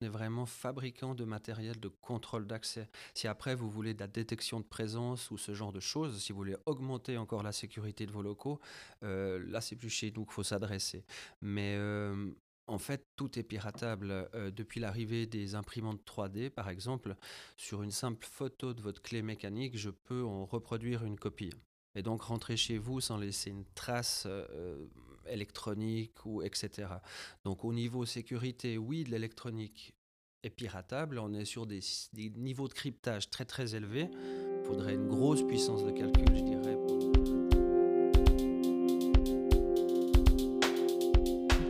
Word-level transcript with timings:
on 0.00 0.06
est 0.06 0.08
vraiment 0.08 0.46
fabricant 0.46 1.14
de 1.14 1.24
matériel 1.24 1.78
de 1.78 1.88
contrôle 1.88 2.46
d'accès. 2.46 2.88
Si 3.14 3.28
après 3.28 3.54
vous 3.54 3.70
voulez 3.70 3.94
de 3.94 4.00
la 4.00 4.06
détection 4.06 4.60
de 4.60 4.64
présence 4.64 5.30
ou 5.30 5.36
ce 5.36 5.54
genre 5.54 5.72
de 5.72 5.80
choses, 5.80 6.22
si 6.22 6.32
vous 6.32 6.38
voulez 6.38 6.56
augmenter 6.66 7.18
encore 7.18 7.42
la 7.42 7.52
sécurité 7.52 8.06
de 8.06 8.12
vos 8.12 8.22
locaux, 8.22 8.60
euh, 9.02 9.42
là 9.48 9.60
c'est 9.60 9.76
plus 9.76 9.90
chez 9.90 10.12
nous 10.16 10.24
qu'il 10.24 10.32
faut 10.32 10.42
s'adresser. 10.42 11.04
Mais 11.42 11.74
euh, 11.76 12.30
en 12.66 12.78
fait, 12.78 13.04
tout 13.16 13.38
est 13.38 13.42
piratable. 13.42 14.10
Euh, 14.34 14.50
depuis 14.50 14.80
l'arrivée 14.80 15.26
des 15.26 15.54
imprimantes 15.54 16.00
3D, 16.06 16.50
par 16.50 16.70
exemple, 16.70 17.14
sur 17.56 17.82
une 17.82 17.90
simple 17.90 18.24
photo 18.24 18.72
de 18.72 18.80
votre 18.80 19.02
clé 19.02 19.22
mécanique, 19.22 19.76
je 19.76 19.90
peux 19.90 20.24
en 20.24 20.46
reproduire 20.46 21.04
une 21.04 21.18
copie. 21.18 21.50
Et 21.94 22.02
donc 22.02 22.22
rentrer 22.22 22.56
chez 22.56 22.78
vous 22.78 23.00
sans 23.00 23.18
laisser 23.18 23.50
une 23.50 23.64
trace 23.74 24.28
électronique 25.28 26.24
ou 26.24 26.42
etc. 26.42 26.88
Donc 27.44 27.64
au 27.64 27.72
niveau 27.72 28.06
sécurité, 28.06 28.78
oui, 28.78 29.04
de 29.04 29.10
l'électronique 29.10 29.94
est 30.42 30.50
piratable. 30.50 31.18
On 31.18 31.32
est 31.34 31.44
sur 31.44 31.66
des, 31.66 31.80
niveaux 32.36 32.68
de 32.68 32.72
cryptage 32.72 33.30
très 33.30 33.44
très 33.44 33.74
élevés. 33.74 34.08
Il 34.60 34.66
faudrait 34.66 34.94
une 34.94 35.08
grosse 35.08 35.42
puissance 35.42 35.84
de 35.84 35.90
calcul, 35.90 36.26
je 36.34 36.42
dirais. 36.42 36.76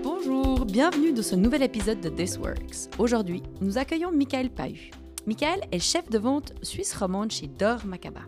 Bonjour, 0.03 0.65
bienvenue 0.67 1.13
dans 1.13 1.23
ce 1.23 1.35
nouvel 1.35 1.63
épisode 1.63 2.01
de 2.01 2.09
This 2.09 2.37
Works. 2.39 2.99
Aujourd'hui, 2.99 3.43
nous 3.61 3.79
accueillons 3.79 4.13
Michael 4.13 4.51
Pahu. 4.51 4.91
Michael 5.27 5.61
est 5.71 5.81
chef 5.81 6.09
de 6.09 6.19
vente 6.19 6.55
suisse 6.63 6.95
romande 6.95 7.31
chez 7.31 7.47
Dor 7.47 7.85
Macaba. 7.85 8.23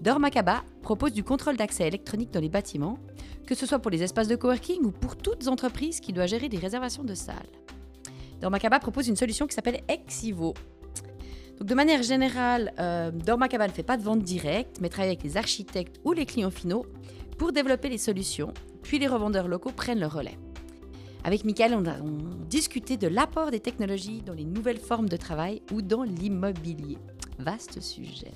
Dor 0.00 0.20
Macaba 0.20 0.62
propose 0.82 1.12
du 1.12 1.24
contrôle 1.24 1.56
d'accès 1.56 1.88
électronique 1.88 2.30
dans 2.30 2.40
les 2.40 2.50
bâtiments 2.50 2.98
que 3.46 3.54
ce 3.54 3.64
soit 3.64 3.78
pour 3.78 3.90
les 3.90 4.02
espaces 4.02 4.28
de 4.28 4.36
coworking 4.36 4.84
ou 4.84 4.90
pour 4.90 5.16
toutes 5.16 5.48
entreprises 5.48 6.00
qui 6.00 6.12
doivent 6.12 6.28
gérer 6.28 6.48
des 6.48 6.58
réservations 6.58 7.04
de 7.04 7.14
salles. 7.14 7.48
Dormacaba 8.40 8.78
propose 8.78 9.08
une 9.08 9.16
solution 9.16 9.46
qui 9.46 9.54
s'appelle 9.54 9.80
Exivo. 9.88 10.54
Donc 11.58 11.68
de 11.68 11.74
manière 11.74 12.02
générale, 12.02 12.74
euh, 12.78 13.10
Dormacaba 13.10 13.66
ne 13.66 13.72
fait 13.72 13.82
pas 13.82 13.96
de 13.96 14.02
vente 14.02 14.22
directe, 14.22 14.78
mais 14.80 14.88
travaille 14.88 15.10
avec 15.10 15.22
les 15.22 15.36
architectes 15.36 16.00
ou 16.04 16.12
les 16.12 16.26
clients 16.26 16.50
finaux 16.50 16.84
pour 17.38 17.52
développer 17.52 17.88
les 17.88 17.98
solutions, 17.98 18.52
puis 18.82 18.98
les 18.98 19.06
revendeurs 19.06 19.48
locaux 19.48 19.72
prennent 19.72 20.00
le 20.00 20.06
relais. 20.06 20.38
Avec 21.24 21.44
Michael, 21.44 21.74
on 21.74 21.86
a 21.86 21.96
discuté 22.48 22.96
de 22.96 23.08
l'apport 23.08 23.50
des 23.50 23.60
technologies 23.60 24.22
dans 24.22 24.34
les 24.34 24.44
nouvelles 24.44 24.78
formes 24.78 25.08
de 25.08 25.16
travail 25.16 25.62
ou 25.72 25.82
dans 25.82 26.02
l'immobilier. 26.02 26.98
Vaste 27.38 27.80
sujet. 27.80 28.32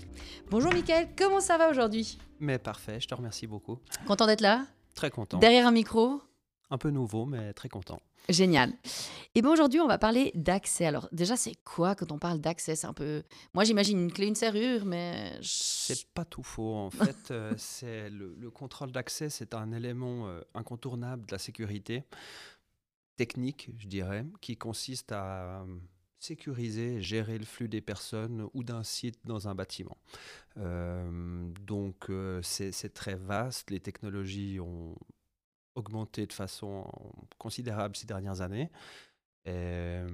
Bonjour 0.50 0.72
Michael, 0.72 1.08
comment 1.16 1.40
ça 1.40 1.56
va 1.56 1.70
aujourd'hui? 1.70 2.18
Mais 2.40 2.58
parfait, 2.58 3.00
je 3.00 3.06
te 3.06 3.14
remercie 3.14 3.46
beaucoup. 3.46 3.78
Content 4.06 4.26
d'être 4.26 4.40
là? 4.40 4.66
Très 4.94 5.10
content. 5.10 5.38
Derrière 5.38 5.66
un 5.66 5.72
micro 5.72 6.20
Un 6.70 6.78
peu 6.78 6.91
nouveau, 6.91 7.27
mais 7.27 7.52
très 7.52 7.69
content. 7.69 8.00
Génial. 8.28 8.72
Et 9.34 9.42
bien 9.42 9.50
aujourd'hui, 9.50 9.80
on 9.80 9.86
va 9.86 9.98
parler 9.98 10.30
d'accès. 10.34 10.86
Alors 10.86 11.08
déjà, 11.10 11.36
c'est 11.36 11.55
quoi 11.64 11.94
quand 11.94 12.12
on 12.12 12.19
parle 12.19 12.41
d'accès? 12.41 12.77
C'est 12.77 12.86
un 12.86 12.92
peu... 12.92 13.22
Moi, 13.55 13.64
j'imagine 13.64 13.98
une 13.98 14.12
clé, 14.12 14.27
une 14.27 14.34
serrure, 14.34 14.84
mais... 14.84 15.38
C'est 15.42 16.06
pas 16.12 16.24
tout 16.24 16.42
faux. 16.42 16.74
En 16.74 16.91
fait, 16.91 17.30
euh, 17.30 17.52
c'est 17.56 18.10
le, 18.10 18.50
contrôle 18.50 18.92
d'accès, 18.92 19.30
c'est 19.30 19.55
un 19.55 19.72
élément 19.72 20.28
euh, 20.28 20.41
incontournable 20.55 21.27
de 21.27 21.32
la 21.32 21.38
sécurité 21.38 22.04
technique, 23.16 23.70
je 23.78 23.86
dirais, 23.86 24.25
qui 24.41 24.56
consiste 24.56 25.12
à 25.12 25.64
sécuriser 26.20 27.00
gérer 27.00 27.38
le 27.38 27.44
flux 27.44 27.68
des 27.68 27.80
personnes 27.80 28.46
ou 28.54 28.62
d'un 28.62 28.84
site 28.84 29.18
dans 29.24 29.48
un 29.48 29.54
bâtiment. 29.54 29.96
Euh, 30.58 31.50
donc 31.66 32.10
euh, 32.10 32.40
c'est 32.42 32.92
très 32.92 33.16
vaste, 33.16 33.70
les 33.70 33.80
technologies 33.80 34.60
ont 34.60 34.94
augmenté 35.74 36.26
de 36.26 36.32
façon 36.32 36.86
considérable 37.38 37.96
ces 37.96 38.06
dernières 38.06 38.42
années. 38.42 38.70
Euh, 39.48 40.06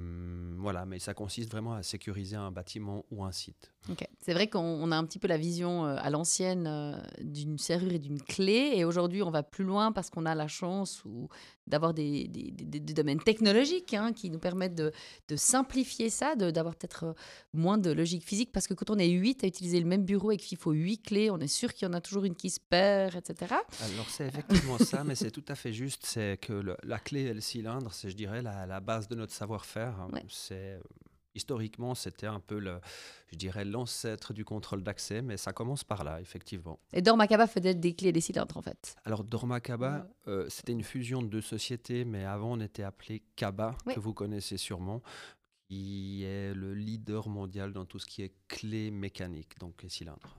voilà, 0.58 0.86
mais 0.86 1.00
ça 1.00 1.12
consiste 1.12 1.50
vraiment 1.50 1.74
à 1.74 1.82
sécuriser 1.82 2.36
un 2.36 2.52
bâtiment 2.52 3.04
ou 3.10 3.24
un 3.24 3.32
site. 3.32 3.72
C'est 4.20 4.32
vrai 4.32 4.46
qu'on 4.48 4.92
a 4.92 4.96
un 4.96 5.04
petit 5.04 5.18
peu 5.18 5.26
la 5.26 5.36
vision 5.36 5.84
à 5.84 6.08
l'ancienne 6.10 7.02
d'une 7.20 7.58
serrure 7.58 7.92
et 7.92 7.98
d'une 7.98 8.22
clé, 8.22 8.74
et 8.76 8.84
aujourd'hui 8.84 9.22
on 9.22 9.30
va 9.30 9.42
plus 9.42 9.64
loin 9.64 9.90
parce 9.90 10.10
qu'on 10.10 10.26
a 10.26 10.36
la 10.36 10.46
chance 10.46 11.02
d'avoir 11.66 11.94
des, 11.94 12.28
domaines 12.28 13.20
technologiques 13.20 13.94
hein, 13.94 14.12
qui 14.12 14.30
nous 14.30 14.38
permettent 14.38 14.74
de, 14.74 14.92
simplifier 15.36 16.10
ça, 16.10 16.34
d'avoir 16.34 16.74
peut-être 16.74 17.14
moins 17.52 17.78
de 17.78 17.90
logique 17.90 18.24
physique, 18.24 18.52
parce 18.52 18.66
que 18.66 18.74
quand 18.74 18.90
on 18.90 18.98
est 18.98 19.08
8 19.08 19.44
à 19.44 19.46
utiliser 19.46 19.80
le 19.80 19.86
même 19.86 20.04
bureau 20.04 20.30
et 20.30 20.36
qu'il 20.36 20.58
faut 20.58 20.72
8 20.72 20.98
clés, 20.98 21.30
on 21.30 21.38
est 21.38 21.46
sûr 21.48 21.74
qu'il 21.74 21.86
y 21.86 21.90
en 21.90 21.94
a 21.94 22.00
toujours 22.00 22.24
une 22.24 22.34
qui 22.34 22.50
se 22.50 22.60
perd, 22.60 23.16
etc. 23.16 23.54
Alors 23.80 24.08
c'est 24.08 24.26
effectivement 24.26 24.78
ça, 24.78 25.04
mais 25.04 25.14
c'est 25.14 25.30
tout 25.30 25.44
à 25.48 25.54
fait 25.54 25.72
juste, 25.72 26.06
c'est 26.06 26.38
que 26.40 26.76
la 26.82 26.98
clé 26.98 27.22
et 27.22 27.34
le 27.34 27.40
cylindre, 27.40 27.92
c'est 27.92 28.10
je 28.10 28.16
dirais 28.16 28.42
la, 28.42 28.66
la 28.66 28.80
base 28.80 29.08
de 29.08 29.14
notre 29.14 29.32
savoir-faire. 29.32 30.08
C'est 30.28 30.78
historiquement, 31.36 31.94
c'était 31.94 32.26
un 32.26 32.40
peu, 32.40 32.58
le, 32.58 32.80
je 33.30 33.36
dirais, 33.36 33.64
l'ancêtre 33.64 34.32
du 34.32 34.44
contrôle 34.44 34.82
d'accès, 34.82 35.22
mais 35.22 35.36
ça 35.36 35.52
commence 35.52 35.84
par 35.84 36.02
là, 36.02 36.20
effectivement. 36.20 36.80
Et 36.92 37.02
Dormacaba 37.02 37.46
faisait 37.46 37.74
des 37.74 37.94
clés 37.94 38.08
et 38.08 38.12
des 38.12 38.20
cylindres, 38.20 38.56
en 38.56 38.62
fait 38.62 38.96
Alors, 39.04 39.22
Dormacaba, 39.22 40.08
euh, 40.26 40.46
c'était 40.48 40.72
une 40.72 40.82
fusion 40.82 41.22
de 41.22 41.28
deux 41.28 41.40
sociétés, 41.42 42.04
mais 42.04 42.24
avant, 42.24 42.52
on 42.52 42.60
était 42.60 42.82
appelé 42.82 43.22
Kaba, 43.36 43.76
que 43.94 44.00
vous 44.00 44.14
connaissez 44.14 44.56
sûrement, 44.56 45.02
qui 45.68 46.24
est 46.24 46.54
le 46.54 46.74
leader 46.74 47.28
mondial 47.28 47.72
dans 47.72 47.84
tout 47.84 47.98
ce 47.98 48.06
qui 48.06 48.22
est 48.22 48.32
clés 48.48 48.90
mécaniques, 48.90 49.58
donc 49.58 49.82
les 49.82 49.88
cylindres. 49.88 50.38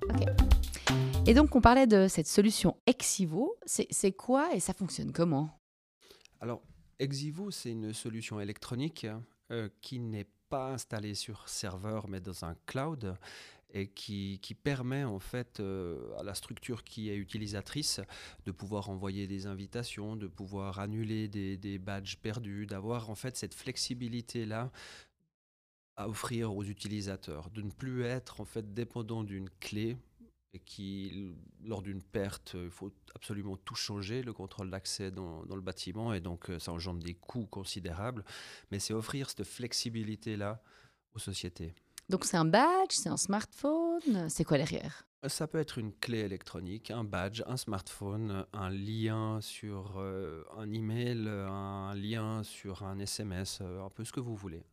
Et 1.25 1.34
donc, 1.34 1.56
on 1.56 1.62
parlait 1.62 1.88
de 1.88 2.08
cette 2.08 2.28
solution 2.28 2.78
Exivo. 2.85 3.58
C'est 3.66 4.12
quoi 4.14 4.53
et 4.53 4.59
ça 4.59 4.74
fonctionne 4.74 5.12
comment? 5.12 5.50
Alors, 6.40 6.62
Exivo, 7.00 7.52
c'est 7.52 7.72
une 7.72 7.94
solution 7.94 8.40
électronique 8.40 9.06
euh, 9.52 9.69
qui 9.81 10.00
n'est 10.00 10.28
pas 10.50 10.72
installée 10.72 11.16
sur 11.16 11.47
serveur, 11.50 12.08
mais 12.08 12.19
dans 12.19 12.46
un 12.46 12.56
cloud 12.66 13.18
et 13.74 13.88
qui, 13.88 14.40
permet 14.63 15.03
en 15.03 15.19
fait 15.19 15.59
euh, 15.59 16.18
à 16.18 16.24
la 16.24 16.34
structure 16.34 16.84
qui 16.84 17.09
est 17.09 17.18
utilisatrice 17.18 18.00
de 18.46 18.52
pouvoir 18.52 18.90
envoyer 18.90 19.28
des 19.28 19.46
invitations, 19.46 20.16
de 20.16 20.28
pouvoir 20.28 20.80
annuler 20.80 21.28
des, 21.28 21.58
des 21.58 21.78
badges 21.78 22.18
perdus, 22.18 22.66
d'avoir 22.66 23.09
en 23.09 23.16
fait 23.16 23.35
cette 23.35 23.53
flexibilité 23.53 24.46
là 24.46 24.72
à 25.97 26.08
offrir 26.08 26.56
aux 26.56 26.64
utilisateurs, 26.64 27.50
de 27.50 27.62
ne 27.62 27.72
plus 27.72 28.03
être 28.03 28.40
en 28.40 28.46
fait 28.46 28.74
dépendant 28.74 29.24
d'une 29.24 29.50
clé 29.59 29.97
et 30.57 30.59
qui, 30.59 31.35
lors 31.63 31.84
d'une 31.84 32.01
perte, 32.01 32.56
il 32.56 32.72
faut 32.72 32.91
absolument 33.16 33.57
tout 33.57 33.75
changer, 33.75 34.23
le 34.23 34.34
contrôle 34.34 34.72
d'accès 34.72 35.12
dans, 35.12 35.44
le 35.44 35.62
bâtiment, 35.62 36.13
et 36.13 36.19
donc 36.19 36.50
euh, 36.50 36.57
ça 36.57 36.72
engendre 36.72 37.03
des 37.03 37.13
coûts 37.13 37.45
considérables, 37.45 38.25
mais 38.72 38.79
c'est 38.79 38.94
offrir 38.94 39.29
cette 39.29 39.44
flexibilité-là 39.44 40.62
aux 41.13 41.19
sociétés. 41.19 41.75
Donc 42.09 42.25
c'est 42.25 42.38
un 42.38 42.46
badge, 42.46 42.91
c'est 42.91 43.09
un 43.09 43.17
smartphone, 43.17 44.29
c'est 44.29 44.44
quoi 44.44 44.57
derrière? 44.57 45.06
Ça 45.28 45.47
peut 45.47 45.59
être 45.59 45.78
une 45.78 45.94
clé 45.94 46.19
électronique, 46.19 46.90
un 46.90 47.03
badge, 47.03 47.44
un 47.47 47.57
smartphone, 47.57 48.46
un 48.53 48.69
lien 48.69 49.40
sur 49.41 49.97
euh, 49.97 50.44
un 50.57 50.72
email, 50.72 51.28
un 51.28 51.94
lien 51.96 52.44
sur 52.44 52.84
un 52.84 52.97
SMS, 52.97 53.59
euh, 53.62 53.84
un 53.84 53.90
peu 53.90 54.03
ce 54.06 54.12
que 54.12 54.19
vous 54.19 54.35
voulez. 54.35 54.63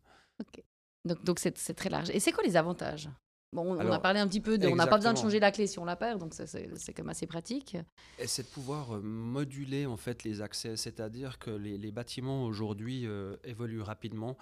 Ok. 0.41 0.63
Donc 1.05 1.23
donc 1.25 1.39
c'est 1.39 1.53
très 1.75 1.91
large. 1.91 2.09
Et 2.11 2.21
c'est 2.21 2.33
quoi 2.33 2.45
les 2.45 2.57
avantages? 2.57 3.11
Bon, 3.55 3.77
on 3.77 3.93
a 3.93 4.01
parlé 4.01 4.19
un 4.19 4.27
petit 4.27 4.41
peu 4.41 4.59
de. 4.59 4.67
On 4.67 4.75
n'a 4.75 4.87
pas 4.87 4.97
besoin 4.97 5.13
de 5.13 5.19
changer 5.19 5.39
la 5.39 5.53
clé 5.53 5.67
si 5.69 5.79
on 5.79 5.85
la 5.85 5.97
perd, 5.97 6.19
donc 6.19 6.35
c'est 6.35 6.93
quand 6.93 7.03
même 7.05 7.11
assez 7.11 7.27
pratique. 7.27 7.77
Et 8.19 8.27
c'est 8.27 8.43
de 8.43 8.49
pouvoir 8.49 8.97
euh, 8.97 9.01
moduler 9.01 9.87
en 9.87 9.97
fait 9.97 10.25
les 10.25 10.43
accès, 10.43 10.77
c'est-à-dire 10.77 11.39
que 11.39 11.51
les, 11.51 11.93
bâtiments 11.93 12.45
aujourd'hui 12.45 13.07
euh, 13.07 13.37
évoluent 13.45 13.83
rapidement. 13.83 14.37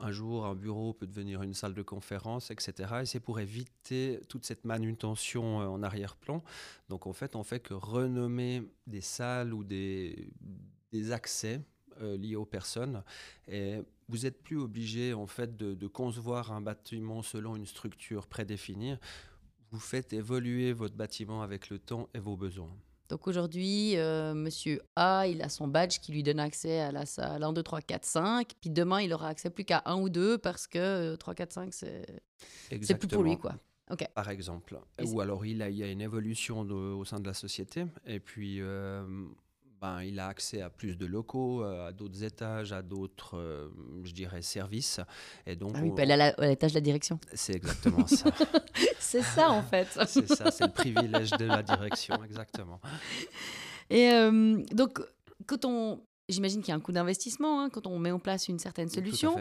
Un 0.00 0.10
jour, 0.10 0.46
un 0.46 0.54
bureau 0.54 0.92
peut 0.92 1.06
devenir 1.06 1.42
une 1.42 1.54
salle 1.54 1.74
de 1.74 1.82
conférence, 1.82 2.50
etc. 2.50 2.72
Et 3.02 3.06
c'est 3.06 3.20
pour 3.20 3.40
éviter 3.40 4.20
toute 4.28 4.44
cette 4.44 4.64
manutention 4.64 5.60
euh, 5.60 5.66
en 5.66 5.82
arrière-plan. 5.82 6.42
Donc 6.88 7.06
en 7.06 7.12
fait, 7.12 7.36
on 7.36 7.44
fait 7.44 7.60
que 7.60 7.74
renommer 7.74 8.62
des 8.86 9.00
salles 9.00 9.54
ou 9.54 9.62
des, 9.62 10.30
des 10.92 11.12
accès 11.12 11.60
euh, 12.00 12.16
liées 12.16 12.36
aux 12.36 12.44
personnes. 12.44 13.02
Et 13.48 13.80
vous 14.08 14.18
n'êtes 14.18 14.42
plus 14.42 14.58
obligé 14.58 15.14
en 15.14 15.26
fait 15.26 15.56
de, 15.56 15.86
concevoir 15.86 16.52
un 16.52 16.60
bâtiment 16.60 17.22
selon 17.22 17.56
une 17.56 17.66
structure 17.66 18.26
prédéfinie. 18.26 18.94
Vous 19.70 19.80
faites 19.80 20.12
évoluer 20.12 20.72
votre 20.72 20.94
bâtiment 20.94 21.42
avec 21.42 21.68
le 21.68 21.78
temps 21.78 22.08
et 22.14 22.18
vos 22.18 22.36
besoins. 22.36 22.74
Donc 23.08 23.26
aujourd'hui, 23.26 23.96
euh, 23.96 24.34
monsieur 24.34 24.82
A, 24.96 25.26
il 25.26 25.40
a 25.42 25.48
son 25.48 25.66
badge 25.66 25.98
qui 25.98 26.12
lui 26.12 26.22
donne 26.22 26.40
accès 26.40 26.80
à 26.80 26.92
la 26.92 27.06
salle 27.06 27.42
1, 27.42 27.52
2, 27.54 27.62
3, 27.62 27.80
4, 27.80 28.04
5. 28.04 28.52
Puis 28.60 28.70
demain, 28.70 29.00
il 29.00 29.12
aura 29.14 29.28
accès 29.28 29.48
plus 29.48 29.64
qu'à 29.64 29.82
1 29.86 29.96
ou 29.96 30.08
2 30.10 30.38
parce 30.38 30.66
que 30.66 31.16
3, 31.16 31.34
4, 31.34 31.52
5, 31.52 31.74
c'est 31.74 32.98
plus 32.98 33.08
pour 33.08 33.22
lui. 33.22 33.38
quoi. 33.38 33.54
Par 34.14 34.28
exemple. 34.28 34.78
Ou 35.02 35.20
alors 35.20 35.46
il, 35.46 35.62
a, 35.62 35.70
il 35.70 35.76
y 35.76 35.82
a 35.82 35.90
une 35.90 36.02
évolution 36.02 36.60
au 36.60 37.04
sein 37.04 37.20
de 37.20 37.26
la 37.26 37.34
société. 37.34 37.86
Et 38.04 38.20
puis, 38.20 38.60
euh, 38.60 39.06
ben, 39.80 40.02
il 40.02 40.18
a 40.18 40.28
accès 40.28 40.60
à 40.60 40.70
plus 40.70 40.96
de 40.96 41.06
locaux, 41.06 41.62
euh, 41.62 41.88
à 41.88 41.92
d'autres 41.92 42.24
étages, 42.24 42.72
à 42.72 42.82
d'autres, 42.82 43.36
euh, 43.36 43.68
je 44.02 44.12
dirais, 44.12 44.42
services. 44.42 45.00
Et 45.46 45.56
donc, 45.56 45.72
ah 45.74 45.80
oui, 45.82 45.92
à 45.96 46.46
l'étage 46.46 46.72
de 46.72 46.76
la 46.76 46.80
direction. 46.80 47.20
C'est 47.32 47.54
exactement 47.54 48.06
ça. 48.06 48.30
c'est 48.98 49.22
ça, 49.22 49.50
en 49.50 49.62
fait. 49.62 49.86
c'est 50.06 50.28
ça, 50.28 50.50
c'est 50.50 50.64
le 50.64 50.72
privilège 50.72 51.30
de 51.30 51.46
la 51.46 51.62
direction, 51.62 52.22
exactement. 52.24 52.80
Et 53.90 54.10
euh, 54.10 54.62
donc, 54.72 55.00
quand 55.46 55.64
on, 55.64 56.02
j'imagine 56.28 56.60
qu'il 56.60 56.70
y 56.70 56.72
a 56.72 56.76
un 56.76 56.80
coût 56.80 56.92
d'investissement 56.92 57.62
hein, 57.62 57.70
quand 57.70 57.86
on 57.86 57.98
met 57.98 58.10
en 58.10 58.18
place 58.18 58.48
une 58.48 58.58
certaine 58.58 58.88
solution. 58.88 59.36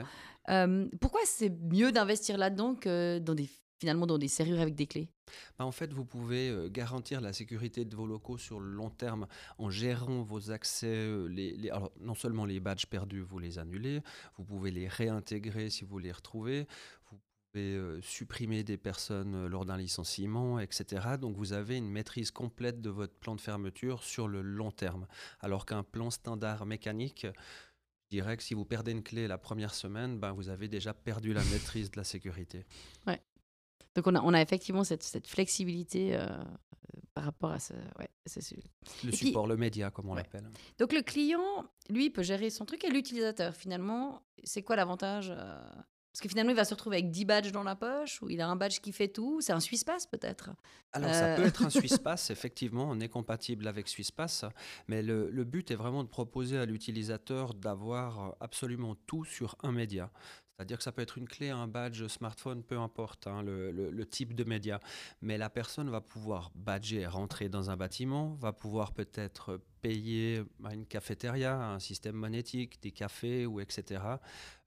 Euh, 0.49 0.87
pourquoi 1.01 1.21
c'est 1.25 1.49
mieux 1.49 1.91
d'investir 1.91 2.37
là-dedans 2.37 2.75
que 2.75 3.19
dans 3.19 3.35
des, 3.35 3.49
finalement 3.79 4.07
dans 4.07 4.17
des 4.17 4.27
serrures 4.27 4.59
avec 4.59 4.75
des 4.75 4.87
clés? 4.87 5.09
Bah, 5.57 5.65
en 5.65 5.71
fait, 5.71 5.93
vous 5.93 6.05
pouvez 6.05 6.49
euh, 6.49 6.69
garantir 6.69 7.21
la 7.21 7.33
sécurité 7.33 7.85
de 7.85 7.95
vos 7.95 8.07
locaux 8.07 8.37
sur 8.37 8.59
le 8.59 8.69
long 8.69 8.89
terme 8.89 9.27
en 9.57 9.69
gérant 9.69 10.21
vos 10.23 10.51
accès. 10.51 10.87
euh, 10.87 11.27
les, 11.27 11.55
les- 11.57 11.69
alors, 11.69 11.91
non 11.99 12.15
seulement 12.15 12.45
les 12.45 12.59
badges 12.59 12.85
perdus, 12.87 13.21
vous 13.21 13.39
les 13.39 13.59
annulez, 13.59 14.01
vous 14.37 14.43
pouvez 14.45 14.71
les 14.71 14.87
réintégrer 14.87 15.69
si 15.69 15.83
vous 15.85 15.99
les 15.99 16.11
retrouvez, 16.11 16.65
vous 17.11 17.17
pouvez 17.51 17.75
euh, 17.75 18.01
supprimer 18.01 18.63
des 18.63 18.77
personnes 18.77 19.47
lors 19.47 19.65
d'un 19.65 19.77
licenciement, 19.77 20.59
etc. 20.59 21.17
Donc, 21.19 21.35
vous 21.35 21.53
avez 21.53 21.77
une 21.77 21.89
maîtrise 21.89 22.31
complète 22.31 22.81
de 22.81 22.89
votre 22.89 23.13
plan 23.15 23.35
de 23.35 23.41
fermeture 23.41 24.03
sur 24.03 24.27
le 24.27 24.41
long 24.41 24.71
terme. 24.71 25.07
Alors 25.41 25.65
qu'un 25.65 25.83
plan 25.83 26.09
standard 26.09 26.65
mécanique, 26.65 27.27
je 28.09 28.17
dirais 28.17 28.37
que 28.37 28.43
si 28.43 28.53
vous 28.53 28.63
perdez 28.63 28.91
une 28.93 29.03
clé 29.03 29.27
la 29.27 29.37
première 29.37 29.73
semaine, 29.73 30.17
ben, 30.19 30.31
vous 30.31 30.47
avez 30.47 30.69
déjà 30.69 30.93
perdu 30.93 31.33
la 31.33 31.43
maîtrise 31.45 31.91
de 31.91 31.97
la 31.97 32.05
sécurité. 32.05 32.65
Donc 33.97 34.07
on 34.07 34.15
a, 34.15 34.21
on 34.21 34.33
a 34.33 34.41
effectivement 34.41 34.83
cette, 34.85 35.03
cette 35.03 35.27
flexibilité 35.27 36.15
euh, 36.15 36.27
par 37.13 37.25
rapport 37.25 37.51
à 37.51 37.59
ce... 37.59 37.73
Ouais. 37.99 38.07
Le 39.03 39.09
Et 39.09 39.11
puis- 39.11 39.27
support, 39.27 39.47
le 39.47 39.57
média, 39.57 39.89
comme 39.89 40.07
on 40.09 40.11
Ouais. 40.13 40.17
l'appelle. 40.21 40.49
Donc 40.79 40.93
le 40.93 41.01
client, 41.01 41.65
lui, 41.89 42.09
peut 42.09 42.23
gérer 42.23 42.49
son 42.49 42.63
truc 42.65 42.83
et 42.85 42.89
l'utilisateur, 42.89 43.55
finalement, 43.55 44.21
c'est 44.43 44.61
quoi 44.61 44.75
l'avantage 44.75 45.29
euh, 45.31 45.59
Parce 46.11 46.21
que 46.21 46.27
finalement, 46.29 46.51
il 46.51 46.55
va 46.55 46.65
se 46.65 46.73
retrouver 46.73 46.97
avec 46.97 47.09
10 47.09 47.25
badges 47.25 47.51
dans 47.51 47.63
la 47.63 47.75
poche, 47.75 48.21
ou 48.21 48.29
il 48.29 48.39
a 48.41 48.47
un 48.47 48.55
badge 48.55 48.79
qui 48.81 48.91
fait 48.91 49.07
tout, 49.07 49.39
c'est 49.41 49.53
un 49.53 49.59
Suisse-Pass 49.59 50.05
peut-être 50.07 50.51
Alors, 50.93 51.11
ça 51.13 51.25
Euh. 51.27 51.35
peut 51.37 51.45
être 51.45 51.63
un 51.63 51.69
SwissPass, 51.71 52.29
effectivement, 52.29 52.87
on 52.89 52.99
est 52.99 53.09
compatible 53.09 53.67
avec 53.67 53.87
SwissPass, 53.87 54.45
mais 54.87 55.01
le, 55.01 55.29
le 55.31 55.43
but 55.43 55.71
est 55.71 55.75
vraiment 55.75 56.03
de 56.03 56.09
proposer 56.09 56.57
à 56.59 56.65
l'utilisateur 56.65 57.53
d'avoir 57.55 58.35
absolument 58.41 58.95
tout 59.07 59.25
sur 59.25 59.55
un 59.63 59.71
média. 59.71 60.11
C'est-à-dire 60.57 60.77
que 60.77 60.83
ça 60.83 60.91
peut 60.91 61.03
être 61.03 61.17
une 61.19 61.27
clé, 61.27 61.49
un 61.49 61.67
badge, 61.67 62.07
smartphone, 62.07 62.63
peu 62.63 62.79
importe 62.79 63.27
hein, 63.27 63.43
le, 63.43 63.71
le- 63.71 63.91
le 63.91 64.05
type 64.07 64.33
de 64.33 64.43
média. 64.43 64.79
Mais 65.21 65.37
la 65.37 65.49
personne 65.51 65.89
va 65.89 66.01
pouvoir 66.01 66.51
badger, 66.55 67.05
rentrer 67.05 67.47
dans 67.47 67.69
un 67.69 67.77
bâtiment, 67.77 68.33
va 68.41 68.53
pouvoir 68.53 68.91
peut-être 68.93 69.61
payer 69.81 70.43
à 70.65 70.73
une 70.73 70.85
cafétéria, 70.85 71.55
un 71.57 71.79
système 71.79 72.15
monétique, 72.15 72.81
des 72.81 72.91
cafés 72.91 73.45
ou 73.45 73.59
etc. 73.59 74.01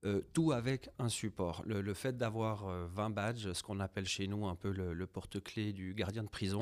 Euh, 0.07 0.23
tout 0.33 0.53
avec 0.53 0.89
un 0.99 1.11
support. 1.11 1.63
Le, 1.67 1.83
le 1.83 1.93
fait 1.93 2.17
d'avoir 2.17 2.67
euh, 2.67 2.87
20 2.95 3.11
badges, 3.11 3.53
ce 3.53 3.63
qu'on 3.63 3.81
appelle 3.81 4.07
chez 4.07 4.27
nous 4.29 4.47
un 4.47 4.55
peu 4.55 4.71
le, 4.71 4.95
le 4.95 5.07
porte-clés 5.07 5.75
du 5.75 5.93
gardien 5.93 6.23
de 6.23 6.29
prison, 6.29 6.61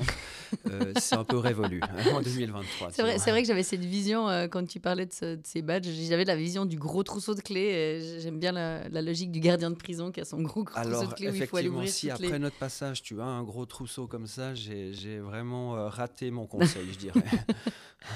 euh, 0.69 0.91
c'est 0.99 1.15
un 1.15 1.23
peu 1.23 1.37
révolu 1.37 1.79
hein, 1.81 2.15
en 2.15 2.21
2023. 2.21 2.91
C'est 2.91 3.01
vrai, 3.31 3.41
que 3.41 3.47
j'avais 3.47 3.63
cette 3.63 3.85
vision 3.85 4.27
euh, 4.27 4.49
quand 4.49 4.67
tu 4.67 4.81
parlais 4.81 5.05
de, 5.05 5.13
ce- 5.13 5.35
de 5.35 5.41
ces 5.45 5.61
badges. 5.61 5.87
J'avais 5.87 6.25
la 6.25 6.35
vision 6.35 6.65
du 6.65 6.77
gros 6.77 7.01
trousseau 7.03 7.33
de 7.33 7.39
clés. 7.39 8.19
J'aime 8.19 8.39
bien 8.39 8.51
la, 8.51 8.89
la 8.89 9.01
logique 9.01 9.31
du 9.31 9.39
gardien 9.39 9.69
de 9.71 9.75
prison 9.77 10.11
qui 10.11 10.19
a 10.19 10.25
son 10.25 10.41
gros 10.41 10.65
trousseau 10.65 10.77
Alors, 10.81 11.07
de 11.07 11.13
clés 11.13 11.29
où 11.29 11.35
il 11.35 11.47
faut 11.47 11.55
aller 11.55 11.67
effectivement, 11.67 11.77
ouvrir 11.77 11.93
si 11.93 12.11
après 12.11 12.31
les... 12.33 12.39
notre 12.39 12.57
passage, 12.57 13.01
tu 13.03 13.21
as 13.21 13.25
un 13.25 13.43
gros 13.43 13.65
trousseau 13.65 14.05
comme 14.07 14.27
ça, 14.27 14.53
j'ai 14.53 15.19
vraiment 15.19 15.77
euh, 15.77 15.87
raté 15.87 16.29
mon 16.29 16.45
conseil, 16.45 16.87
je 16.91 16.97
dirais. 16.97 17.23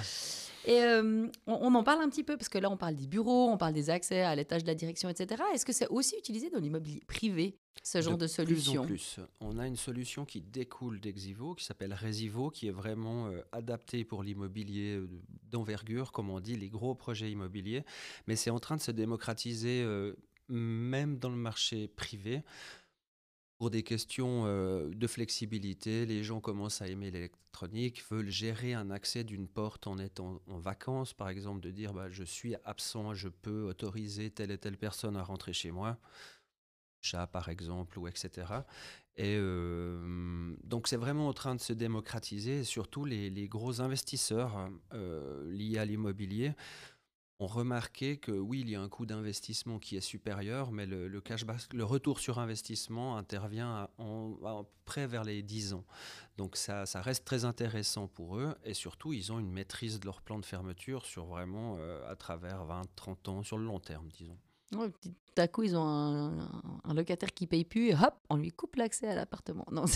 Et 0.65 0.81
euh, 0.81 1.27
on, 1.47 1.53
on 1.53 1.75
en 1.75 1.83
parle 1.83 2.01
un 2.01 2.09
petit 2.09 2.23
peu 2.23 2.37
parce 2.37 2.49
que 2.49 2.57
là, 2.57 2.69
on 2.69 2.77
parle 2.77 2.95
des 2.95 3.07
bureaux, 3.07 3.49
on 3.49 3.57
parle 3.57 3.73
des 3.73 3.89
accès 3.89 4.21
à 4.21 4.35
l'étage 4.35 4.63
de 4.63 4.67
la 4.67 4.75
direction, 4.75 5.09
etc. 5.09 5.43
Est-ce 5.53 5.65
que 5.65 5.73
c'est 5.73 5.87
aussi 5.87 6.15
utilisé 6.17 6.49
dans 6.49 6.59
l'immobilier 6.59 7.01
privé, 7.07 7.57
ce 7.83 8.01
genre 8.01 8.17
de, 8.17 8.25
Plus 8.25 8.31
en 8.31 8.35
solution? 8.35 8.85
plus. 8.85 9.19
On 9.41 9.57
a 9.57 9.67
une 9.67 9.75
solution 9.75 10.25
qui 10.25 10.41
découle 10.41 10.99
d'Exivo, 10.99 11.55
qui 11.55 11.65
s'appelle 11.65 11.93
Resivo, 11.93 12.49
qui 12.49 12.67
est 12.67 12.71
vraiment 12.71 13.27
euh, 13.27 13.41
adaptée 13.51 14.05
pour 14.05 14.23
l'immobilier 14.23 14.95
euh, 14.95 15.09
d'envergure, 15.51 16.11
comme 16.11 16.29
on 16.29 16.39
dit, 16.39 16.55
les 16.55 16.69
gros 16.69 16.95
projets 16.95 17.29
immobiliers. 17.29 17.83
Mais 18.27 18.35
c'est 18.35 18.49
en 18.49 18.59
train 18.59 18.77
de 18.77 18.81
se 18.81 18.91
démocratiser, 18.91 19.81
euh, 19.83 20.13
même 20.47 21.17
dans 21.17 21.29
le 21.29 21.35
marché 21.35 21.87
privé. 21.87 22.41
Pour 23.63 23.71
des 23.71 23.83
questions 23.83 24.43
euh, 24.45 24.89
de 24.93 25.07
flexibilité, 25.07 26.05
les 26.05 26.21
gens 26.21 26.41
commencent 26.41 26.81
à 26.81 26.89
aimer 26.89 27.11
l'électronique, 27.11 28.03
veulent 28.11 28.29
gérer 28.29 28.73
un 28.73 28.91
accès 28.91 29.23
d'une 29.23 29.47
porte 29.47 29.87
en 29.87 29.99
étant 29.99 30.41
en 30.49 30.59
vacances, 30.59 31.13
par 31.13 31.29
exemple, 31.29 31.61
de 31.61 31.71
dire 31.71 31.93
bah, 31.93 32.09
je 32.09 32.25
suis 32.25 32.55
absent, 32.65 33.13
je 33.13 33.29
peux 33.29 33.63
autoriser 33.63 34.31
telle 34.31 34.51
et 34.51 34.57
telle 34.57 34.75
personne 34.75 35.15
à 35.15 35.23
rentrer 35.23 35.53
chez 35.53 35.71
moi 35.71 35.97
chat 37.03 37.27
par 37.27 37.49
exemple, 37.49 37.99
ou 37.99 38.07
etc. 38.07 38.47
Et 39.15 39.37
euh, 39.37 40.55
donc 40.63 40.87
c'est 40.87 40.97
vraiment 40.97 41.27
en 41.27 41.33
train 41.33 41.55
de 41.55 41.61
se 41.61 41.73
démocratiser, 41.73 42.63
surtout 42.63 43.05
les, 43.05 43.47
gros 43.47 43.81
investisseurs 43.81 44.69
euh, 44.93 45.49
liés 45.51 45.77
à 45.77 45.85
l'immobilier 45.85 46.53
remarqué 47.47 48.17
que 48.17 48.31
oui, 48.31 48.61
il 48.61 48.69
y 48.69 48.75
a 48.75 48.81
un 48.81 48.89
coût 48.89 49.05
d'investissement 49.05 49.79
qui 49.79 49.95
est 49.97 50.01
supérieur, 50.01 50.71
mais 50.71 50.85
le, 50.85 51.21
cashback, 51.21 51.73
le 51.73 51.83
retour 51.83 52.19
sur 52.19 52.39
investissement 52.39 53.17
intervient 53.17 53.87
en, 53.97 54.65
près 54.85 55.07
vers 55.07 55.23
les 55.23 55.41
10 55.41 55.73
ans. 55.73 55.85
Donc 56.37 56.55
ça, 56.55 56.85
ça 56.85 57.01
reste 57.01 57.25
très 57.25 57.45
intéressant 57.45 58.07
pour 58.07 58.37
eux, 58.37 58.55
et 58.63 58.73
surtout 58.73 59.13
ils 59.13 59.31
ont 59.31 59.39
une 59.39 59.51
maîtrise 59.51 59.99
de 59.99 60.05
leur 60.05 60.21
plan 60.21 60.39
de 60.39 60.45
fermeture 60.45 61.05
sur 61.05 61.25
vraiment 61.25 61.77
euh, 61.79 62.11
à 62.11 62.15
travers 62.15 62.65
20-30 62.65 63.29
ans, 63.29 63.43
sur 63.43 63.57
le 63.57 63.65
long 63.65 63.79
terme, 63.79 64.09
disons. 64.09 64.37
Ouais, 64.75 64.89
petit- 64.89 65.13
Tout 65.35 65.41
à 65.41 65.47
coup, 65.47 65.63
ils 65.63 65.75
ont 65.75 65.83
un, 65.83 66.27
un- 66.39 66.49
un 66.83 66.93
locataire 66.93 67.33
qui 67.33 67.47
paye 67.47 67.63
plus 67.65 67.89
et 67.89 67.93
hop, 67.95 68.13
on 68.29 68.35
lui 68.37 68.51
coupe 68.51 68.75
l'accès 68.75 69.07
à 69.07 69.15
l'appartement. 69.15 69.65
Non, 69.71 69.85
je 69.87 69.93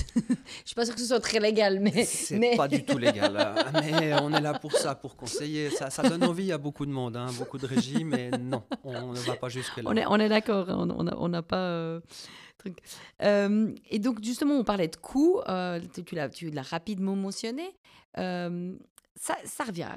suis 0.66 0.76
pas 0.76 0.86
sûre 0.86 0.96
que 0.96 1.02
ce 1.02 1.08
soit 1.08 1.20
très 1.20 1.40
légal, 1.40 1.80
mais 1.80 2.06
C'est 2.06 2.38
mais- 2.40 2.56
pas 2.58 2.68
du 2.68 2.84
tout 2.84 2.98
légal, 2.98 3.38
hein. 3.38 3.56
mais 3.74 4.14
on 4.22 4.34
est 4.34 4.42
là 4.42 4.58
pour 4.58 4.72
ça, 4.72 4.96
pour 4.96 5.16
conseiller. 5.16 5.70
Ça, 5.70 5.90
ça 5.90 6.08
donne 6.10 6.24
envie 6.24 6.52
à 6.52 6.58
beaucoup 6.58 6.86
de 6.86 6.92
monde, 6.92 7.16
hein, 7.18 7.28
beaucoup 7.38 7.58
de 7.60 7.68
régies, 7.68 8.04
mais 8.04 8.32
non, 8.32 8.64
on 8.84 9.12
ne 9.14 9.20
va 9.20 9.36
pas 9.36 9.50
jusque 9.50 9.78
là. 9.78 9.84
on 9.86 9.96
est, 9.96 10.06
on 10.08 10.16
est 10.16 10.30
d'accord, 10.30 10.70
hein, 10.70 10.88
on 11.18 11.28
n'a 11.30 11.42
pas. 11.44 11.58
euh, 11.58 12.00
truc. 12.58 12.80
Euh, 13.22 13.72
et 13.92 14.00
donc, 14.00 14.24
justement, 14.24 14.56
on 14.56 14.64
parlait 14.64 14.88
de 14.88 14.96
coûts, 14.96 15.40
euh, 15.48 15.80
tu, 16.04 16.16
l'as 16.16 16.30
tu 16.30 16.50
l'as 16.50 16.64
rapidement 16.64 17.16
mentionné. 17.16 17.76
Ça, 18.16 19.36
ça 19.46 19.64
revient 19.64 19.90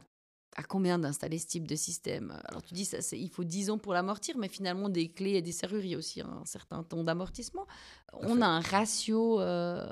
à, 0.56 0.62
combien 0.62 0.98
d'installer 0.98 1.38
ce 1.38 1.46
type 1.46 1.66
de 1.68 1.76
système? 1.76 2.38
Alors, 2.46 2.62
tu 2.62 2.74
dis 2.74 2.84
ça, 2.84 2.98
il 3.16 3.28
faut 3.30 3.44
10 3.44 3.70
ans 3.70 3.78
pour 3.78 3.92
l'amortir, 3.92 4.36
mais 4.38 4.48
finalement, 4.48 4.88
des 4.88 5.08
clés 5.08 5.32
et 5.34 5.42
des 5.42 5.52
serrures, 5.52 5.84
il 5.84 5.90
y 5.90 5.94
a 5.94 5.98
aussi 5.98 6.20
un 6.20 6.44
certain 6.44 6.82
temps 6.82 7.04
d'amortissement. 7.04 7.66
On 8.12 8.36
fait. 8.36 8.42
a 8.42 8.46
un 8.48 8.60
ratio. 8.60 9.40
euh, 9.40 9.88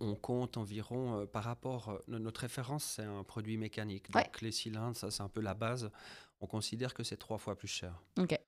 On 0.00 0.14
compte 0.14 0.56
environ, 0.56 1.20
euh, 1.20 1.26
par 1.26 1.44
rapport, 1.44 1.88
euh, 1.88 1.98
no- 2.08 2.18
notre 2.18 2.40
référence, 2.42 2.84
c'est 2.84 3.04
un 3.04 3.24
produit 3.24 3.56
mécanique. 3.56 4.10
Donc 4.10 4.22
Ouais. 4.22 4.30
les 4.42 4.52
cylindres, 4.52 4.96
ça 4.96 5.10
c'est 5.10 5.22
un 5.22 5.28
peu 5.28 5.40
la 5.40 5.54
base. 5.54 5.90
On 6.40 6.46
considère 6.46 6.94
que 6.94 7.02
c'est 7.02 7.16
trois 7.16 7.38
fois 7.38 7.56
plus 7.56 7.68
cher. 7.68 8.00
Ok. 8.18 8.38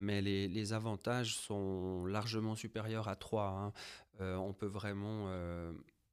Mais 0.00 0.20
les, 0.22 0.46
les 0.46 0.72
avantages 0.72 1.34
sont 1.36 2.06
largement 2.06 2.54
supérieurs 2.54 3.08
à 3.08 3.16
3. 3.16 3.72
on 4.20 4.52
peut 4.52 4.66
vraiment... 4.66 5.26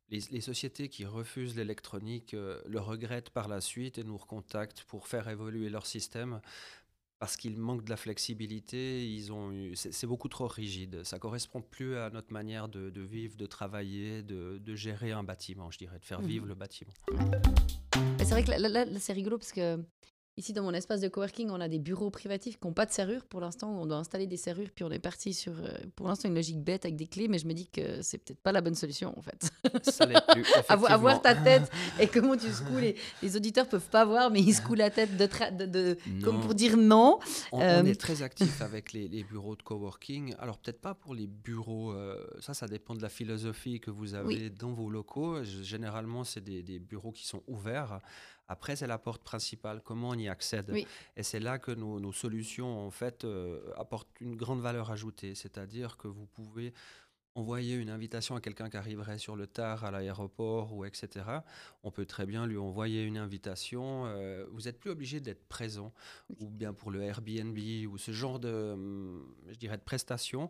les, 0.09 0.19
les 0.31 0.41
sociétés 0.41 0.87
qui 0.89 1.05
refusent 1.05 1.55
l'électronique 1.55 2.33
euh, 2.33 2.61
le 2.67 2.79
regrettent 2.79 3.29
par 3.31 3.47
la 3.47 3.61
suite 3.61 3.97
et 3.97 4.03
nous 4.03 4.17
recontactent 4.17 4.83
pour 4.83 5.07
faire 5.07 5.27
évoluer 5.29 5.69
leur 5.69 5.85
système 5.85 6.41
parce 7.17 7.37
qu'ils 7.37 7.57
manquent 7.57 7.85
de 7.85 7.89
la 7.89 7.97
flexibilité. 7.97 9.07
Ils 9.09 9.31
ont 9.31 9.51
eu- 9.51 9.75
c'est, 9.75 10.05
beaucoup 10.05 10.27
trop 10.27 10.47
rigide. 10.47 11.03
Ça 11.03 11.17
correspond 11.17 11.61
plus 11.61 11.95
à 11.95 12.09
notre 12.09 12.31
manière 12.33 12.67
de, 12.67 12.89
de 12.89 13.01
vivre, 13.01 13.35
de 13.37 13.45
travailler, 13.45 14.21
de, 14.21 14.57
de 14.59 14.75
gérer 14.75 15.11
un 15.11 15.23
bâtiment, 15.23 15.71
je 15.71 15.77
dirais, 15.77 15.97
de 15.97 16.05
faire 16.05 16.21
Mhm. 16.21 16.27
vivre 16.27 16.45
le 16.45 16.55
bâtiment. 16.55 16.91
C'est 18.19 18.31
vrai 18.31 18.43
que 18.43 18.51
là, 18.51 18.57
là- 18.59 18.85
là, 18.85 18.99
c'est 18.99 19.13
rigolo 19.13 19.37
parce 19.37 19.51
que 19.53 19.77
ici, 20.37 20.53
dans 20.53 20.63
mon 20.63 20.73
espace 20.73 21.01
de 21.01 21.07
coworking, 21.07 21.49
on 21.49 21.61
a 21.61 21.67
des 21.67 21.79
bureaux 21.79 22.09
privatifs 22.09 22.59
qui 22.59 22.67
n'ont 22.67 22.73
pas 22.73 22.85
de 22.85 22.91
serrure 22.91 23.23
pour 23.25 23.39
l'instant. 23.41 23.69
On 23.79 23.85
doit 23.85 23.97
installer 23.97 24.27
des 24.27 24.37
serrures, 24.37 24.69
puis 24.73 24.83
on 24.83 24.91
est 24.91 24.99
parti 24.99 25.33
sur, 25.33 25.53
euh, 25.53 25.69
pour 25.95 26.07
l'instant, 26.07 26.27
une 26.29 26.35
logique 26.35 26.61
bête 26.61 26.85
avec 26.85 26.95
des 26.97 27.07
clés, 27.07 27.27
mais 27.27 27.37
je 27.37 27.47
me 27.47 27.53
dis 27.53 27.67
que 27.67 28.01
c'est 28.01 28.17
peut-être 28.17 28.39
pas 28.41 28.51
la 28.51 28.61
bonne 28.61 28.75
solution 28.75 29.17
en 29.17 29.21
fait. 29.21 29.49
Ça 29.83 30.05
l'est 30.05 30.21
plus. 30.33 30.43
Avo- 30.69 30.87
avoir 30.87 31.21
ta 31.21 31.35
tête 31.35 31.71
et 31.99 32.07
comment 32.07 32.35
tu 32.35 32.51
secoues, 32.51 32.77
les, 32.79 32.95
les 33.23 33.35
auditeurs 33.37 33.67
peuvent 33.67 33.89
pas 33.89 34.05
voir, 34.05 34.29
mais 34.31 34.41
ils 34.41 34.53
secouent 34.53 34.75
la 34.75 34.89
tête 34.89 35.15
de, 35.17 35.25
tra- 35.25 35.55
de, 35.55 35.65
de- 35.65 35.97
comme 36.23 36.41
pour 36.41 36.53
dire 36.55 36.77
non. 36.77 37.19
On, 37.51 37.59
on 37.59 37.61
Euh, 37.61 37.83
est 37.83 37.95
très 37.99 38.21
actif 38.21 38.61
avec 38.61 38.93
les, 38.93 39.07
les 39.07 39.23
bureaux 39.23 39.55
de 39.55 39.61
coworking. 39.63 40.35
Alors 40.39 40.57
peut-être 40.57 40.81
pas 40.81 40.93
pour 40.95 41.13
les 41.15 41.27
bureaux, 41.27 41.91
euh, 41.93 42.17
ça, 42.39 42.53
ça 42.53 42.67
dépend 42.67 42.93
de 42.95 43.01
la 43.01 43.09
philosophie 43.09 43.79
que 43.79 43.91
vous 43.91 44.13
avez 44.15 44.49
dans 44.49 44.73
vos 44.73 44.89
locaux. 44.89 45.43
Généralement, 45.43 46.23
c'est 46.23 46.43
des, 46.43 46.61
des 46.61 46.79
bureaux 46.79 47.11
qui 47.11 47.25
sont 47.25 47.41
ouverts. 47.47 47.99
Après, 48.47 48.75
c'est 48.75 48.87
la 48.87 48.97
porte 48.97 49.23
principale. 49.23 49.81
Comment 49.83 50.09
on 50.09 50.15
y 50.17 50.27
accède 50.29 50.69
Oui. 50.71 50.85
Et 51.17 51.23
c'est 51.23 51.39
là 51.39 51.57
que 51.59 51.71
nos, 51.71 51.99
nos 51.99 52.11
solutions, 52.13 52.85
en 52.85 52.91
fait, 52.91 53.23
euh, 53.23 53.61
apportent 53.77 54.09
une 54.21 54.35
grande 54.35 54.61
valeur 54.61 54.91
ajoutée. 54.91 55.35
C'est-à-dire 55.35 55.97
que 55.97 56.07
vous 56.07 56.25
pouvez 56.27 56.73
envoyer 57.35 57.75
une 57.75 57.89
invitation 57.89 58.35
à 58.35 58.41
quelqu'un 58.41 58.69
qui 58.69 58.77
arriverait 58.77 59.17
sur 59.17 59.35
le 59.35 59.45
tard 59.45 59.83
à 59.83 59.91
l'aéroport 59.91 60.73
ou 60.73 60.85
etc. 60.85 61.25
On 61.83 61.91
peut 61.91 62.05
très 62.05 62.25
bien 62.25 62.47
lui 62.47 62.57
envoyer 62.57 63.03
une 63.03 63.17
invitation. 63.17 64.05
euh, 64.05 64.45
vous 64.51 64.61
n'êtes 64.61 64.79
plus 64.79 64.89
obligé 64.89 65.19
d'être 65.19 65.45
présent 65.47 65.93
ou 66.39 66.49
bien 66.49 66.73
pour 66.73 66.91
le 66.91 67.01
Airbnb 67.01 67.57
ou 67.89 67.97
ce 67.97 68.11
genre 68.11 68.39
de, 68.39 68.71
hum, 68.73 69.35
je 69.49 69.55
dirais, 69.57 69.77
de 69.77 69.83
prestations. 69.83 70.49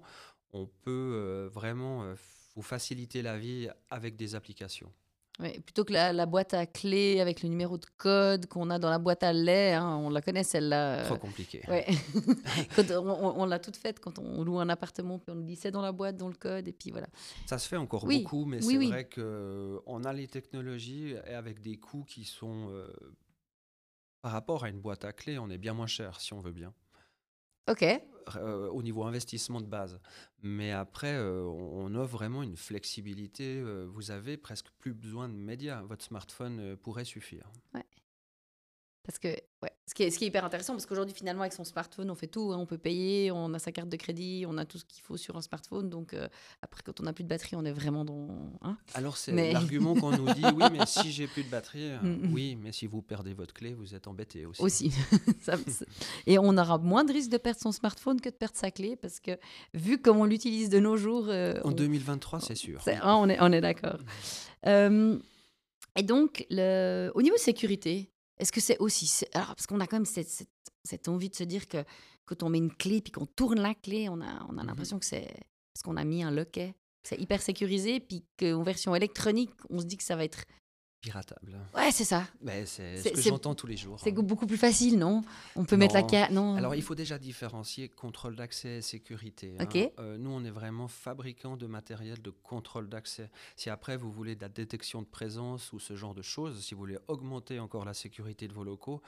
On 0.53 0.67
peut 0.67 0.91
euh, 1.15 1.49
vraiment 1.51 2.03
euh, 2.03 2.13
vous 2.55 2.61
faciliter 2.61 3.21
la 3.23 3.37
vie 3.39 3.67
avec 3.89 4.15
des 4.15 4.35
applications. 4.35 4.91
Plutôt 5.37 5.83
que 5.83 5.91
la, 5.91 6.13
la 6.13 6.25
boîte 6.25 6.53
à 6.53 6.65
clés 6.65 7.19
avec 7.19 7.43
le 7.43 7.49
numéro 7.49 7.77
de 7.77 7.85
code 7.97 8.45
qu'on 8.45 8.69
a 8.69 8.79
dans 8.79 8.89
la 8.89 8.99
boîte 8.99 9.21
à 9.21 9.33
lait, 9.33 9.73
hein, 9.73 9.97
on 9.97 10.09
la 10.09 10.21
connaît 10.21 10.45
celle-là. 10.45 11.03
Trop 11.03 11.17
compliqué. 11.17 11.61
Ouais. 11.67 11.85
Quand 12.75 12.89
on 12.91 13.09
on- 13.09 13.41
on 13.41 13.45
l'a 13.45 13.59
toute 13.59 13.75
faite 13.75 13.99
quand 13.99 14.17
on 14.17 14.43
loue 14.45 14.59
un 14.59 14.69
appartement, 14.69 15.19
puis 15.19 15.31
on 15.31 15.35
nous 15.35 15.43
dit 15.43 15.57
c'est 15.57 15.71
dans 15.71 15.81
la 15.81 15.91
boîte, 15.91 16.15
dans 16.15 16.29
le 16.29 16.35
code, 16.35 16.67
et 16.69 16.71
puis 16.73 16.91
voilà. 16.91 17.07
Ça 17.47 17.57
se 17.57 17.67
fait 17.67 17.75
encore 17.75 18.05
Oui, 18.05 18.21
beaucoup, 18.23 18.45
mais 18.45 18.57
oui, 18.63 18.63
c'est 18.71 18.77
oui. 18.77 18.89
vrai 18.89 19.09
qu'on 19.09 20.03
a 20.05 20.13
les 20.13 20.27
technologies 20.29 21.15
et 21.27 21.33
avec 21.33 21.59
des 21.59 21.77
coûts 21.77 22.05
qui 22.05 22.23
sont, 22.23 22.69
euh, 22.69 22.87
par 24.21 24.31
rapport 24.31 24.63
à 24.63 24.69
une 24.69 24.79
boîte 24.79 25.03
à 25.03 25.11
clés, 25.11 25.37
on 25.37 25.49
est 25.49 25.57
bien 25.57 25.73
moins 25.73 25.87
cher 25.87 26.21
si 26.21 26.33
on 26.33 26.39
veut 26.39 26.53
bien, 26.53 26.73
Ok. 27.69 27.83
Euh, 28.35 28.69
au 28.69 28.83
niveau 28.83 29.03
investissement 29.03 29.61
de 29.61 29.67
base. 29.67 29.99
Mais 30.43 30.71
après, 30.71 31.15
euh, 31.15 31.43
on, 31.43 31.93
offre 31.95 32.13
vraiment 32.13 32.43
une 32.43 32.57
flexibilité. 32.57 33.59
euh, 33.59 33.85
vous 33.89 34.11
avez 34.11 34.37
presque 34.37 34.67
plus 34.79 34.93
besoin 34.93 35.29
de 35.29 35.33
médias. 35.33 35.81
Votre 35.83 36.03
smartphone 36.03 36.75
pourrait 36.77 37.05
suffire. 37.05 37.51
Parce 39.05 39.19
que, 39.19 39.27
ouais, 39.27 39.69
ce 39.87 39.93
qui 39.93 40.01
est, 40.01 40.09
ce 40.09 40.17
qui 40.17 40.23
est 40.25 40.27
hyper 40.29 40.43
intéressant, 40.43 40.73
parce 40.73 40.87
qu'aujourd'hui, 40.87 41.13
finalement, 41.13 41.41
avec 41.41 41.53
son 41.53 41.63
smartphone, 41.63 42.09
on 42.09 42.15
fait 42.15 42.25
tout. 42.25 42.51
hein, 42.51 42.57
on 42.57 42.65
peut 42.65 42.79
payer, 42.79 43.31
on 43.31 43.53
a 43.53 43.59
sa 43.59 43.71
carte 43.71 43.87
de 43.87 43.97
crédit, 43.97 44.45
on 44.47 44.57
a 44.57 44.65
tout 44.65 44.79
ce 44.79 44.85
qu'il 44.85 45.03
faut 45.03 45.15
sur 45.15 45.37
un 45.37 45.41
smartphone. 45.43 45.91
Donc, 45.91 46.15
euh, 46.15 46.27
après, 46.63 46.81
quand 46.83 46.99
on 47.01 47.03
n'a 47.03 47.13
plus 47.13 47.23
de 47.23 47.29
batterie, 47.29 47.55
on 47.55 47.63
est 47.65 47.71
vraiment 47.71 48.03
dans. 48.03 48.51
hein. 48.63 48.77
Alors, 48.95 49.15
c'est 49.17 49.31
Mais- 49.31 49.53
l'argument 49.53 49.93
qu'on 49.93 50.09
nous 50.17 50.33
dit, 50.33 50.41
oui, 50.55 50.63
mais 50.71 50.85
si 50.87 51.11
j'ai 51.11 51.27
plus 51.27 51.43
de 51.43 51.49
batterie, 51.49 51.91
euh, 51.91 51.99
Mm, 52.01 52.29
mm. 52.29 52.33
oui, 52.33 52.55
mais 52.55 52.71
si 52.71 52.87
vous 52.87 53.03
perdez 53.03 53.33
votre 53.35 53.53
clé, 53.53 53.75
vous 53.75 53.93
êtes 53.93 54.07
embêté 54.07 54.47
aussi. 54.47 54.61
aussi. 54.63 54.89
Ça- 55.41 55.55
Et 56.25 56.39
on 56.39 56.57
aura 56.57 56.79
moins 56.79 57.03
de 57.03 57.13
risque 57.13 57.29
de 57.29 57.37
perdre 57.37 57.59
son 57.61 57.71
smartphone 57.71 58.19
que 58.19 58.29
de 58.29 58.35
perdre 58.35 58.55
sa 58.57 58.71
clé, 58.71 58.95
parce 58.95 59.19
que 59.19 59.37
vu 59.75 60.01
comme 60.01 60.17
on 60.17 60.25
l'utilise 60.25 60.69
de 60.69 60.79
nos 60.79 60.97
jours. 60.97 61.27
euh, 61.29 61.53
En 61.63 61.69
on- 61.69 61.73
2023, 61.73 62.39
c'est 62.39 62.55
sûr. 62.55 62.81
c'est- 62.83 62.95
hein, 62.95 63.15
on 63.17 63.29
est, 63.29 63.37
on 63.39 63.51
est 63.51 63.61
d'accord. 63.61 63.99
Euh, 64.65 65.19
et 65.95 66.03
donc, 66.03 66.45
le, 66.49 67.11
au 67.13 67.21
niveau 67.21 67.37
sécurité, 67.37 68.09
est-ce 68.37 68.51
que 68.51 68.61
c'est 68.61 68.77
aussi. 68.79 69.25
Alors, 69.33 69.47
parce 69.55 69.67
qu'on 69.67 69.79
a 69.79 69.87
quand 69.87 69.97
même 69.97 70.05
cette, 70.05 70.29
cette, 70.29 70.49
cette 70.83 71.07
envie 71.07 71.29
de 71.29 71.35
se 71.35 71.43
dire 71.43 71.67
que 71.67 71.83
quand 72.25 72.43
on 72.43 72.49
met 72.49 72.57
une 72.57 72.73
clé 72.73 73.01
puis 73.01 73.11
qu'on 73.11 73.25
tourne 73.25 73.59
la 73.59 73.75
clé, 73.75 74.09
on 74.09 74.21
a, 74.21 74.43
on 74.49 74.57
a 74.57 74.61
Mhm. 74.61 74.67
l'impression 74.67 74.99
que 74.99 75.05
c'est. 75.05 75.27
Parce 75.73 75.83
qu'on 75.83 75.97
a 75.97 76.03
mis 76.05 76.23
un 76.23 76.31
loquet, 76.31 76.73
que 77.03 77.09
c'est 77.09 77.19
hyper 77.19 77.41
sécurisé, 77.41 77.99
puis 77.99 78.23
qu'en 78.39 78.63
version 78.63 78.95
électronique, 78.95 79.51
on 79.69 79.79
se 79.79 79.85
dit 79.85 79.97
que 79.97 80.03
ça 80.03 80.15
va 80.15 80.23
être. 80.25 80.45
Piratable. 81.01 81.59
Ouais, 81.75 81.91
c'est 81.91 82.03
ça. 82.03 82.25
Ben, 82.41 82.65
c'est 82.65 82.97
ce 82.97 83.09
que 83.09 83.21
j'entends 83.21 83.53
tous 83.53 83.67
les 83.67 83.77
jours. 83.77 83.99
C'est 83.99 84.11
beaucoup 84.11 84.47
plus 84.47 84.57
facile, 84.57 84.97
non? 84.97 85.21
On 85.55 85.63
peut 85.63 85.77
mettre 85.77 85.93
la 85.93 86.01
carte. 86.01 86.31
Non? 86.31 86.55
Alors, 86.55 86.73
il 86.73 86.81
faut 86.81 86.95
déjà 86.95 87.19
différencier 87.19 87.89
contrôle 87.89 88.35
d'accès 88.35 88.77
et 88.77 88.81
sécurité. 88.81 89.55
hein. 89.59 89.65
Euh, 89.99 90.17
nous, 90.17 90.31
on 90.31 90.43
est 90.43 90.49
vraiment 90.49 90.87
fabricant 90.87 91.57
de 91.57 91.67
matériel 91.67 92.19
de 92.21 92.31
contrôle 92.31 92.89
d'accès. 92.89 93.29
Si 93.55 93.69
après, 93.69 93.97
vous 93.97 94.11
voulez 94.11 94.35
de 94.35 94.41
la 94.41 94.49
détection 94.49 95.01
de 95.03 95.07
présence 95.07 95.71
ou 95.73 95.79
ce 95.79 95.95
genre 95.95 96.15
de 96.15 96.23
choses, 96.23 96.63
si 96.63 96.73
vous 96.73 96.79
voulez 96.79 96.97
augmenter 97.07 97.59
encore 97.59 97.85
la 97.85 97.93
sécurité 97.93 98.47
de 98.47 98.53
vos 98.53 98.63
locaux, 98.63 99.01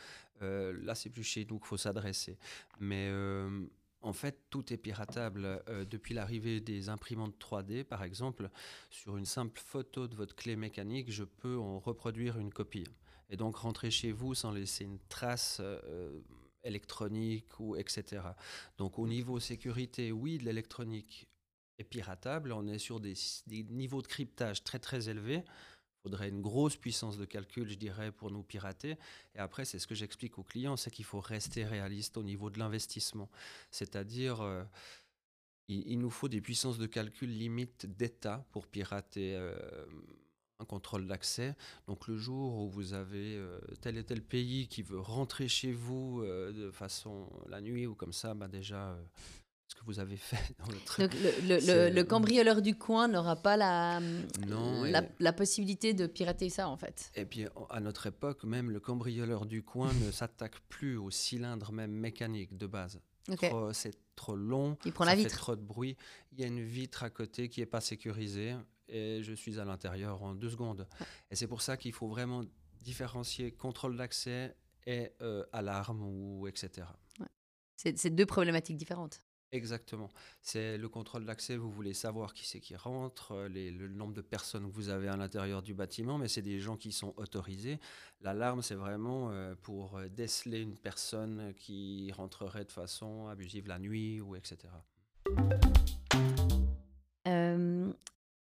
euh, 0.43 0.77
là, 0.83 0.93
c'est 0.93 1.09
plus 1.09 1.23
chez 1.23 1.47
nous 1.49 1.57
qu'il 1.57 1.67
faut 1.67 1.77
s'adresser. 1.77 2.37
Mais 2.79 3.07
euh, 3.09 3.65
en 4.07 4.13
fait, 4.13 4.39
tout 4.49 4.71
est 4.71 4.77
piratable. 4.77 5.61
Euh, 5.67 5.83
depuis 5.83 6.13
l'arrivée 6.13 6.61
des 6.61 6.87
imprimantes 6.87 7.35
3D, 7.39 7.83
par 7.83 8.03
exemple, 8.03 8.49
sur 8.89 9.17
une 9.17 9.25
simple 9.25 9.59
photo 9.59 10.07
de 10.07 10.15
votre 10.15 10.33
clé 10.33 10.55
mécanique, 10.55 11.11
je 11.11 11.25
peux 11.25 11.57
en 11.57 11.79
reproduire 11.79 12.37
une 12.37 12.53
copie. 12.53 12.85
Et 13.29 13.35
donc 13.35 13.57
rentrer 13.57 13.91
chez 13.91 14.13
vous 14.13 14.33
sans 14.33 14.51
laisser 14.51 14.85
une 14.85 14.99
trace 15.09 15.57
euh, 15.59 16.21
électronique 16.63 17.59
ou 17.59 17.75
etc. 17.75 18.21
Donc 18.77 18.97
au 18.97 19.07
niveau 19.07 19.41
sécurité, 19.41 20.13
oui, 20.13 20.37
de 20.37 20.45
l'électronique 20.45 21.27
est 21.77 21.83
piratable. 21.83 22.53
On 22.53 22.65
est 22.65 22.79
sur 22.79 23.01
des 23.01 23.13
niveaux 23.69 24.01
de 24.01 24.07
cryptage 24.07 24.63
très 24.63 24.79
très 24.79 25.09
élevés. 25.09 25.43
Faudrait 26.03 26.29
une 26.29 26.41
grosse 26.41 26.75
puissance 26.75 27.17
de 27.17 27.25
calcul, 27.25 27.67
je 27.67 27.75
dirais, 27.75 28.11
pour 28.11 28.31
nous 28.31 28.43
pirater. 28.43 28.97
Et 29.35 29.39
après, 29.39 29.65
c'est 29.65 29.79
ce 29.79 29.87
que 29.87 29.95
j'explique 29.95 30.37
aux 30.37 30.43
clients, 30.43 30.77
c'est 30.77 30.91
qu'il 30.91 31.05
faut 31.05 31.19
rester 31.19 31.65
réaliste 31.65 32.17
au 32.17 32.23
niveau 32.23 32.49
de 32.49 32.59
l'investissement. 32.59 33.29
C'est-à-dire, 33.71 34.41
euh, 34.41 34.63
il, 35.67 35.99
nous 35.99 36.09
faut 36.09 36.29
des 36.29 36.41
puissances 36.41 36.77
de 36.77 36.85
calcul 36.85 37.29
limite 37.29 37.85
d'État 37.85 38.45
pour 38.51 38.67
pirater 38.67 39.35
euh, 39.35 39.55
un 40.59 40.65
contrôle 40.65 41.07
d'accès. 41.07 41.55
Donc 41.87 42.07
le 42.07 42.17
jour 42.17 42.57
où 42.59 42.69
vous 42.69 42.93
avez 42.93 43.35
euh, 43.35 43.59
tel 43.81 43.97
et 43.97 44.03
tel 44.03 44.21
pays 44.21 44.67
qui 44.67 44.83
veut 44.83 44.99
rentrer 44.99 45.47
chez 45.47 45.73
vous 45.73 46.23
de 46.23 46.71
façon 46.71 47.29
la 47.49 47.59
nuit 47.59 47.85
ou 47.85 47.95
comme 47.95 48.13
ça, 48.13 48.33
bah 48.33 48.47
déjà, 48.47 48.97
ce 49.67 49.75
que 49.75 49.83
vous 49.85 49.99
avez 49.99 50.17
fait 50.17 50.55
dans 50.59 50.71
le 50.71 50.79
train. 50.79 51.03
Donc, 51.03 51.13
le, 51.15 51.19
le- 51.47 51.55
le- 51.55 51.59
C'est- 51.59 51.89
le 51.91 52.03
cambrioleur 52.03 52.61
du 52.61 52.75
coin 52.77 53.07
n'aura 53.07 53.35
pas 53.35 53.57
la, 53.57 53.99
Non, 54.47 54.83
la, 54.83 55.03
et- 55.03 55.09
la 55.19 55.33
possibilité 55.33 55.93
de 55.93 56.07
pirater 56.07 56.49
ça, 56.49 56.69
en 56.69 56.77
fait. 56.77 57.11
Et 57.15 57.25
puis 57.25 57.45
à 57.69 57.79
notre 57.79 58.07
époque, 58.07 58.43
même 58.43 58.71
le 58.71 58.79
cambrioleur 58.79 59.45
du 59.45 59.63
coin 59.63 59.91
ne 60.07 60.11
s'attaque 60.11 60.59
plus 60.69 60.95
au 60.97 61.11
cylindre 61.11 61.71
même 61.71 61.91
mécanique 61.91 62.55
de 62.57 62.65
base. 62.67 62.99
Ok. 63.29 63.49
Trop- 63.49 63.73
C'est 63.73 63.93
trop 64.15 64.35
long, 64.37 64.77
Il 64.85 64.93
prend 64.93 65.03
ça 65.03 65.11
la 65.11 65.17
fait 65.17 65.23
vitre. 65.23 65.37
trop 65.37 65.55
de 65.55 65.61
bruit. 65.61 65.97
Il 66.31 66.39
y 66.39 66.43
a 66.43 66.47
une 66.47 66.63
vitre 66.63 67.03
à 67.03 67.09
côté 67.09 67.49
qui 67.49 67.59
n'est 67.59 67.65
pas 67.65 67.81
sécurisée 67.81 68.55
et 68.87 69.21
je 69.21 69.33
suis 69.33 69.59
à 69.59 69.65
l'intérieur 69.65 70.23
en 70.23 70.33
deux 70.33 70.49
secondes. 70.49 70.87
Et 71.29 71.35
c'est 71.35 71.47
pour 71.47 71.61
ça 71.61 71.75
qu'il 71.75 71.91
faut 71.91 72.07
vraiment 72.07 72.43
différencier 72.81 73.51
contrôle 73.51 73.97
d'accès 73.97 74.55
et 74.85 75.11
euh, 75.21 75.43
alarme 75.51 76.01
ou 76.03 76.47
etc. 76.47 76.87
C'est 77.75 78.09
deux 78.09 78.25
problématiques 78.25 78.77
différentes. 78.77 79.21
Exactement. 79.53 80.09
C'est 80.41 80.77
le 80.77 80.89
contrôle 80.89 81.25
d'accès, 81.25 81.55
vous 81.55 81.71
voulez 81.71 81.93
savoir 81.93 82.33
qui 82.33 82.45
c'est 82.45 82.59
qui 82.59 82.75
rentre, 82.75 83.31
euh, 83.31 83.47
le 83.47 83.87
nombre 83.87 84.13
de 84.13 84.21
personnes 84.21 84.69
que 84.69 84.75
vous 84.75 84.89
avez 84.89 85.07
à 85.07 85.15
l'intérieur 85.15 85.61
du 85.61 85.73
bâtiment, 85.73 86.17
mais 86.17 86.27
c'est 86.27 86.41
des 86.41 86.59
gens 86.59 86.75
qui 86.75 86.91
sont 86.91 87.13
autorisés. 87.15 87.79
L'alarme, 88.21 88.61
c'est 88.61 88.75
vraiment 88.75 89.31
euh, 89.31 89.55
pour 89.61 89.97
euh, 89.97 90.09
déceler 90.09 90.61
une 90.61 90.75
personne 90.75 91.53
qui 91.55 92.11
rentrerait 92.11 92.65
de 92.65 92.71
façon 92.71 93.27
abusive 93.27 93.67
la 93.67 93.79
nuit 93.79 94.19
ou 94.19 94.35
etc. 94.35 94.67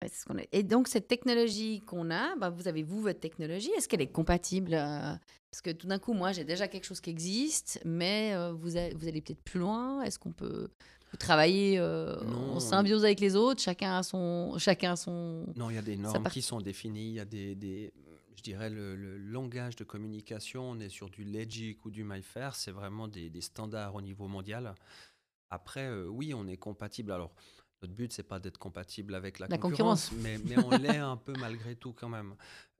Ouais, 0.09 0.13
c'est 0.13 0.21
ce 0.21 0.25
qu'on 0.25 0.37
a- 0.39 0.43
Et 0.51 0.63
donc, 0.63 0.87
cette 0.87 1.07
technologie 1.07 1.81
qu'on 1.81 2.09
a, 2.11 2.35
bah, 2.35 2.49
vous 2.49 2.67
avez, 2.67 2.83
vous, 2.83 3.01
votre 3.01 3.19
technologie, 3.19 3.69
est-ce 3.77 3.87
qu'elle 3.87 4.01
est 4.01 4.11
compatible 4.11 4.73
euh, 4.73 5.13
Parce 5.51 5.61
que 5.61 5.69
tout 5.71 5.87
d'un 5.87 5.99
coup, 5.99 6.13
moi, 6.13 6.31
j'ai 6.31 6.43
déjà 6.43 6.67
quelque 6.67 6.85
chose 6.85 6.99
qui 7.01 7.09
existe, 7.09 7.79
mais 7.85 8.33
euh, 8.33 8.51
vous, 8.53 8.77
a- 8.77 8.89
vous 8.95 9.07
allez 9.07 9.21
peut-être 9.21 9.43
plus 9.43 9.59
loin. 9.59 10.01
Est-ce 10.03 10.17
qu'on 10.19 10.31
peut 10.31 10.69
vous 11.11 11.17
travailler 11.17 11.79
euh, 11.79 12.15
en 12.53 12.59
symbiose 12.59 13.03
avec 13.05 13.19
les 13.19 13.35
autres 13.35 13.61
Chacun 13.61 13.97
a 13.97 14.03
son... 14.03 14.55
Chacun 14.57 14.93
a 14.93 14.95
son... 14.95 15.45
Non, 15.55 15.69
il 15.69 15.75
y 15.75 15.79
a 15.79 15.81
des 15.81 15.97
normes 15.97 16.23
part- 16.23 16.31
qui 16.31 16.41
sont 16.41 16.61
définies, 16.61 17.09
il 17.09 17.15
y 17.15 17.19
a 17.19 17.25
des, 17.25 17.55
des- 17.55 17.91
je 18.35 18.41
dirais, 18.43 18.69
le, 18.69 18.95
le 18.95 19.17
langage 19.17 19.75
de 19.75 19.83
communication, 19.83 20.69
on 20.69 20.79
est 20.79 20.89
sur 20.89 21.09
du 21.09 21.23
Legic 21.23 21.83
ou 21.85 21.91
du 21.91 22.03
MyFair, 22.03 22.55
c'est 22.55 22.71
vraiment 22.71 23.07
des, 23.07 23.29
des 23.29 23.41
standards 23.41 23.95
au 23.95 24.01
niveau 24.01 24.27
mondial. 24.27 24.73
Après, 25.51 25.87
euh, 25.87 26.05
oui, 26.07 26.33
on 26.35 26.47
est 26.47 26.57
compatible. 26.57 27.11
Alors, 27.11 27.31
notre 27.81 27.93
but, 27.93 28.11
c'est 28.11 28.23
pas 28.23 28.39
d'être 28.39 28.57
compatible 28.57 29.15
avec 29.15 29.39
la, 29.39 29.47
La 29.47 29.57
concurrence, 29.57 30.11
mais, 30.11 30.37
mais 30.45 30.57
on 30.57 30.69
l'est 30.69 30.97
un 30.97 31.17
peu 31.25 31.33
malgré 31.39 31.75
tout 31.75 31.93
quand 31.93 32.09
même. 32.09 32.35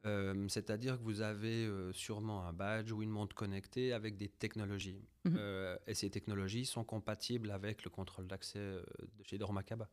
Euh, 0.06 0.48
C'est-à-dire 0.48 0.98
que 0.98 1.03
vous 1.03 1.22
avez 1.22 1.65
euh, 1.65 1.91
sûrement 1.91 2.46
un 2.46 2.53
badge 2.53 2.91
ou 2.91 3.01
une 3.01 3.10
montre 3.10 3.36
connectée 3.36 3.94
avec 3.94 4.18
des 4.18 4.29
technologies. 4.29 5.03
Mhm. 5.25 5.36
Euh, 5.38 5.77
et 5.88 5.94
ces 5.94 6.10
technologies 6.10 6.65
sont 6.65 6.84
compatibles 6.84 7.51
avec 7.51 7.84
le 7.84 7.89
contrôle 7.89 8.27
d'accès 8.27 8.60
de 8.60 9.24
chez 9.24 9.38
Dormakaba. 9.38 9.89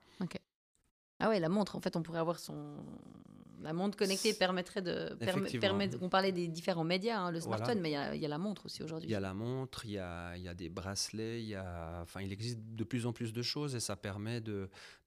Ah 1.18 1.30
ouais, 1.30 1.40
la 1.40 1.48
montre, 1.48 1.76
en 1.76 1.80
fait, 1.80 1.96
on 1.96 2.02
pourrait 2.02 2.18
avoir 2.18 2.38
son... 2.38 2.76
La 3.62 3.72
montre 3.72 3.96
connectée 3.96 4.34
permettrait 4.34 4.82
de... 4.82 5.14
permet- 5.14 5.46
Effectivement. 5.46 5.60
permet- 5.78 5.90
On 6.02 6.08
parlait 6.08 6.32
des 6.32 6.46
différents 6.48 6.84
médias, 6.84 7.18
hein, 7.18 7.30
le 7.30 7.38
Voilà. 7.40 7.56
smartphone, 7.56 7.80
mais 7.80 7.90
il 7.90 7.92
y 7.92 7.96
a, 7.96 8.14
il 8.14 8.20
y 8.20 8.24
a 8.24 8.28
la 8.28 8.38
montre 8.38 8.66
aussi 8.66 8.82
aujourd'hui. 8.82 9.08
Il 9.08 9.12
y 9.12 9.14
a 9.14 9.20
la 9.20 9.32
montre, 9.34 9.84
il 9.86 9.92
y 9.92 9.98
a, 9.98 10.36
il 10.36 10.42
y 10.42 10.48
a 10.48 10.54
des 10.54 10.68
bracelets, 10.68 11.40
il, 11.42 11.48
y 11.48 11.54
a, 11.54 12.00
enfin, 12.02 12.20
il 12.20 12.32
existe 12.32 12.58
de 12.60 12.84
plus 12.84 13.06
en 13.06 13.12
plus 13.12 13.32
de 13.32 13.42
choses 13.42 13.74
et 13.74 13.80
ça 13.80 13.96
permet 13.96 14.40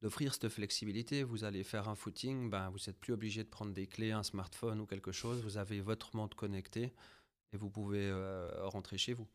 d'offrir 0.01 0.33
cette 0.33 0.49
flexibilité. 0.49 1.23
Vous 1.23 1.43
allez 1.43 1.63
faire 1.63 1.89
un 1.89 1.95
footing, 1.95 2.49
ben, 2.49 2.69
vous 2.69 2.79
n'êtes 2.87 2.99
plus 2.99 3.13
obligé 3.13 3.43
de 3.43 3.49
prendre 3.49 3.71
des 3.73 3.87
clés, 3.87 4.11
un 4.11 4.23
smartphone 4.23 4.79
ou 4.81 4.85
quelque 4.85 5.11
chose. 5.11 5.41
Vous 5.43 5.57
avez 5.57 5.79
votre 5.81 6.15
montre 6.15 6.35
connectée 6.35 6.93
et 7.53 7.57
vous 7.57 7.69
pouvez 7.69 8.07
euh, 8.09 8.49
rentrer 8.67 8.97
chez 8.97 9.13
vous. 9.13 9.27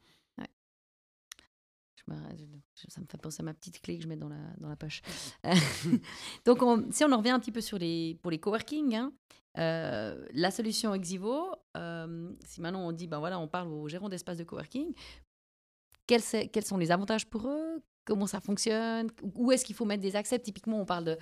Je- 2.08 2.90
ça 2.90 3.00
me 3.00 3.06
fait 3.06 3.16
penser 3.18 3.40
à 3.40 3.44
ma 3.44 3.54
petite 3.54 3.80
clé 3.80 3.96
que 3.96 4.02
je 4.04 4.08
mets 4.08 4.16
dans 4.16 4.28
la, 4.28 4.36
dans 4.58 4.68
la 4.68 4.76
poche. 4.76 5.00
Euh, 5.46 5.52
Donc, 6.44 6.62
on- 6.62 6.90
si 6.90 7.04
on 7.04 7.12
en 7.12 7.18
revient 7.18 7.30
un 7.30 7.40
petit 7.40 7.52
peu 7.52 7.60
sur 7.60 7.78
les, 7.78 8.18
pour 8.22 8.30
les 8.30 8.38
coworking, 8.38 8.94
hein, 8.94 9.12
euh, 9.58 10.26
la 10.32 10.50
solution 10.50 10.94
Exivo, 10.94 11.46
euh, 11.76 12.32
si 12.44 12.60
maintenant 12.60 12.86
on 12.86 12.92
dit, 12.92 13.06
ben 13.06 13.18
voilà, 13.18 13.38
on 13.38 13.48
parle 13.48 13.68
aux 13.68 13.88
gérants 13.88 14.08
d'espace 14.08 14.36
de 14.38 14.44
coworking, 14.44 14.92
quels 16.06 16.22
sont 16.22 16.76
les 16.76 16.90
avantages 16.90 17.26
pour 17.26 17.48
eux? 17.48 17.82
Comment 18.04 18.26
ça 18.26 18.40
fonctionne 18.40 19.08
Où 19.34 19.50
est-ce 19.52 19.64
qu'il 19.64 19.74
faut 19.74 19.84
mettre 19.84 20.02
des 20.02 20.16
accès 20.16 20.38
Typiquement, 20.38 20.78
on 20.80 20.84
parle 20.84 21.04
de, 21.04 21.18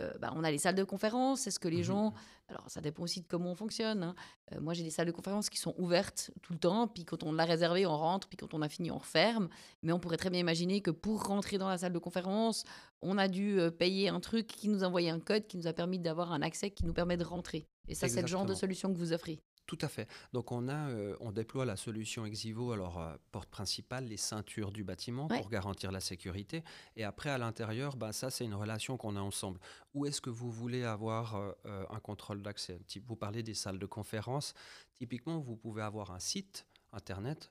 euh, 0.00 0.12
ben, 0.20 0.32
on 0.34 0.42
a 0.42 0.50
les 0.50 0.58
salles 0.58 0.74
de 0.74 0.82
conférence. 0.84 1.46
Est-ce 1.46 1.60
que 1.60 1.68
les 1.68 1.78
Mhm. 1.78 1.82
gens, 1.84 2.14
alors 2.48 2.68
ça 2.68 2.80
dépend 2.80 3.04
aussi 3.04 3.20
de 3.20 3.26
comment 3.28 3.52
on 3.52 3.54
fonctionne. 3.54 4.02
hein. 4.02 4.14
Euh, 4.52 4.60
moi, 4.60 4.74
j'ai 4.74 4.82
des 4.82 4.90
salles 4.90 5.06
de 5.06 5.12
conférence 5.12 5.48
qui 5.48 5.58
sont 5.58 5.74
ouvertes 5.78 6.32
tout 6.42 6.52
le 6.52 6.58
temps. 6.58 6.88
Puis 6.88 7.04
quand 7.04 7.22
on 7.22 7.32
l'a 7.32 7.44
réservé, 7.44 7.86
on 7.86 7.96
rentre. 7.96 8.26
Puis 8.28 8.36
quand 8.36 8.52
on 8.52 8.62
a 8.62 8.68
fini, 8.68 8.90
on 8.90 8.98
referme. 8.98 9.48
Mais 9.82 9.92
on 9.92 10.00
pourrait 10.00 10.16
très 10.16 10.30
bien 10.30 10.40
imaginer 10.40 10.80
que 10.80 10.90
pour 10.90 11.22
rentrer 11.24 11.56
dans 11.58 11.68
la 11.68 11.78
salle 11.78 11.92
de 11.92 11.98
conférence, 12.00 12.64
on 13.00 13.16
a 13.18 13.28
dû 13.28 13.60
euh, 13.60 13.70
payer 13.70 14.08
un 14.08 14.18
truc 14.20 14.46
qui 14.48 14.68
nous 14.68 14.82
envoyait 14.82 15.10
un 15.10 15.20
code 15.20 15.46
qui 15.46 15.56
nous 15.56 15.66
a 15.68 15.72
permis 15.72 15.98
d'avoir 16.00 16.32
un 16.32 16.42
accès 16.42 16.70
qui 16.70 16.84
nous 16.84 16.92
permet 16.94 17.16
de 17.16 17.24
rentrer. 17.24 17.68
Et 17.86 17.94
ça, 17.94 18.08
c'est 18.08 18.22
le 18.22 18.26
genre 18.26 18.44
de 18.46 18.54
solution 18.54 18.92
que 18.92 18.98
vous 18.98 19.12
offrez. 19.12 19.38
Tout 19.66 19.78
à 19.80 19.88
fait. 19.88 20.06
Donc 20.34 20.52
on 20.52 20.68
a, 20.68 20.90
euh, 20.90 21.16
on 21.20 21.32
déploie 21.32 21.64
la 21.64 21.76
solution 21.76 22.26
Exivo, 22.26 22.72
alors 22.72 23.00
euh, 23.00 23.16
porte 23.32 23.48
principale, 23.48 24.04
les 24.04 24.18
ceintures 24.18 24.70
du 24.72 24.84
bâtiment 24.84 25.26
Ouais. 25.28 25.38
pour 25.38 25.48
garantir 25.48 25.90
la 25.90 26.00
sécurité. 26.00 26.62
Et 26.96 27.04
après 27.04 27.30
à 27.30 27.38
l'intérieur, 27.38 27.96
bah, 27.96 28.12
ça 28.12 28.30
c'est 28.30 28.44
une 28.44 28.54
relation 28.54 28.96
qu'on 28.98 29.16
a 29.16 29.20
ensemble. 29.20 29.58
Où 29.94 30.04
est-ce 30.04 30.20
que 30.20 30.28
vous 30.30 30.50
voulez 30.50 30.84
avoir 30.84 31.36
euh, 31.36 31.52
euh, 31.64 31.86
un 31.88 31.98
contrôle 32.00 32.42
d'accès? 32.42 32.78
Vous 33.06 33.16
parlez 33.16 33.42
des 33.42 33.54
salles 33.54 33.78
de 33.78 33.86
conférence. 33.86 34.52
Typiquement, 34.92 35.38
vous 35.40 35.56
pouvez 35.56 35.82
avoir 35.82 36.10
un 36.12 36.20
site 36.20 36.66
internet. 36.92 37.50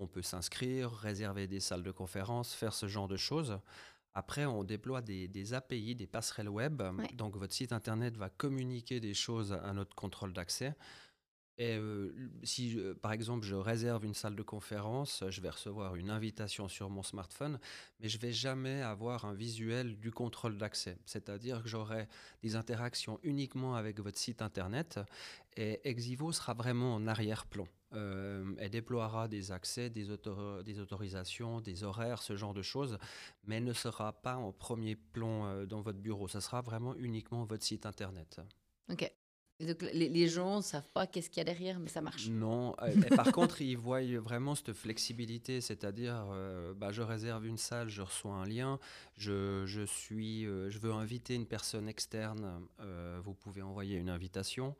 On 0.00 0.06
peut 0.08 0.22
s'inscrire, 0.22 0.90
réserver 0.90 1.46
des 1.46 1.60
salles 1.60 1.82
de 1.84 1.92
conférence, 1.92 2.54
faire 2.54 2.72
ce 2.74 2.88
genre 2.88 3.06
de 3.06 3.16
choses. 3.16 3.58
Après, 4.14 4.44
on 4.46 4.64
déploie 4.64 5.02
des, 5.02 5.28
des 5.28 5.54
API, 5.54 5.94
des 5.94 6.06
passerelles 6.08 6.48
web. 6.48 6.80
Ouais. 6.80 7.06
Donc, 7.14 7.36
votre 7.36 7.54
site 7.54 7.72
internet 7.72 8.16
va 8.16 8.28
communiquer 8.30 8.98
des 8.98 9.14
choses 9.14 9.52
à 9.52 9.72
notre 9.72 9.94
contrôle 9.94 10.32
d'accès. 10.32 10.74
Et 11.58 11.78
si, 12.42 12.78
par 13.02 13.12
exemple, 13.12 13.44
je 13.44 13.54
réserve 13.54 14.06
une 14.06 14.14
salle 14.14 14.34
de 14.34 14.42
conférence, 14.42 15.24
je 15.28 15.40
vais 15.42 15.50
recevoir 15.50 15.94
une 15.96 16.08
invitation 16.08 16.68
sur 16.68 16.88
mon 16.88 17.02
smartphone, 17.02 17.58
mais 18.00 18.08
je 18.08 18.18
vais 18.18 18.32
jamais 18.32 18.80
avoir 18.80 19.26
un 19.26 19.34
visuel 19.34 19.98
du 19.98 20.10
contrôle 20.10 20.56
d'accès. 20.56 20.96
C'est-à-dire 21.04 21.62
que 21.62 21.68
j'aurai 21.68 22.08
des 22.42 22.56
interactions 22.56 23.20
uniquement 23.22 23.74
avec 23.74 24.00
votre 24.00 24.16
site 24.16 24.40
internet 24.40 25.00
et 25.54 25.86
Exivo 25.86 26.32
sera 26.32 26.54
vraiment 26.54 26.94
en 26.94 27.06
arrière-plan. 27.06 27.66
Elle 27.92 28.70
déploiera 28.70 29.28
des 29.28 29.52
accès, 29.52 29.90
des, 29.90 30.10
autor- 30.10 30.62
des 30.64 30.78
autorisations, 30.78 31.60
des 31.60 31.84
horaires, 31.84 32.22
ce 32.22 32.36
genre 32.36 32.54
de 32.54 32.62
choses, 32.62 32.96
mais 33.44 33.60
ne 33.60 33.74
sera 33.74 34.12
pas 34.12 34.36
en 34.36 34.52
premier 34.52 34.96
plan 34.96 35.66
dans 35.66 35.82
votre 35.82 35.98
bureau. 35.98 36.26
Ce 36.26 36.40
sera 36.40 36.62
vraiment 36.62 36.94
uniquement 36.96 37.44
votre 37.44 37.64
site 37.64 37.84
internet. 37.84 38.40
OK. 38.88 39.12
Et 39.60 39.66
donc, 39.66 39.82
les, 39.92 40.08
les 40.08 40.26
gens 40.26 40.56
ne 40.56 40.62
savent 40.62 40.90
pas 40.94 41.06
qu'est-ce 41.06 41.28
qu'il 41.28 41.38
y 41.38 41.40
a 41.42 41.44
derrière, 41.44 41.78
mais 41.78 41.88
ça 41.88 42.00
marche. 42.00 42.28
Non, 42.28 42.74
et 43.06 43.14
par 43.14 43.30
contre, 43.30 43.60
ils 43.60 43.76
voient 43.76 44.00
vraiment 44.18 44.54
cette 44.54 44.72
flexibilité, 44.72 45.60
c'est-à-dire, 45.60 46.26
euh, 46.32 46.72
bah, 46.74 46.92
je 46.92 47.02
réserve 47.02 47.46
une 47.46 47.58
salle, 47.58 47.90
je 47.90 48.00
reçois 48.00 48.34
un 48.34 48.46
lien, 48.46 48.78
je, 49.18 49.64
je 49.66 49.82
suis, 49.82 50.46
euh, 50.46 50.70
je 50.70 50.78
veux 50.78 50.92
inviter 50.92 51.34
une 51.34 51.46
personne 51.46 51.88
externe, 51.88 52.62
euh, 52.80 53.20
vous 53.22 53.34
pouvez 53.34 53.60
envoyer 53.60 53.98
une 53.98 54.08
invitation 54.08 54.74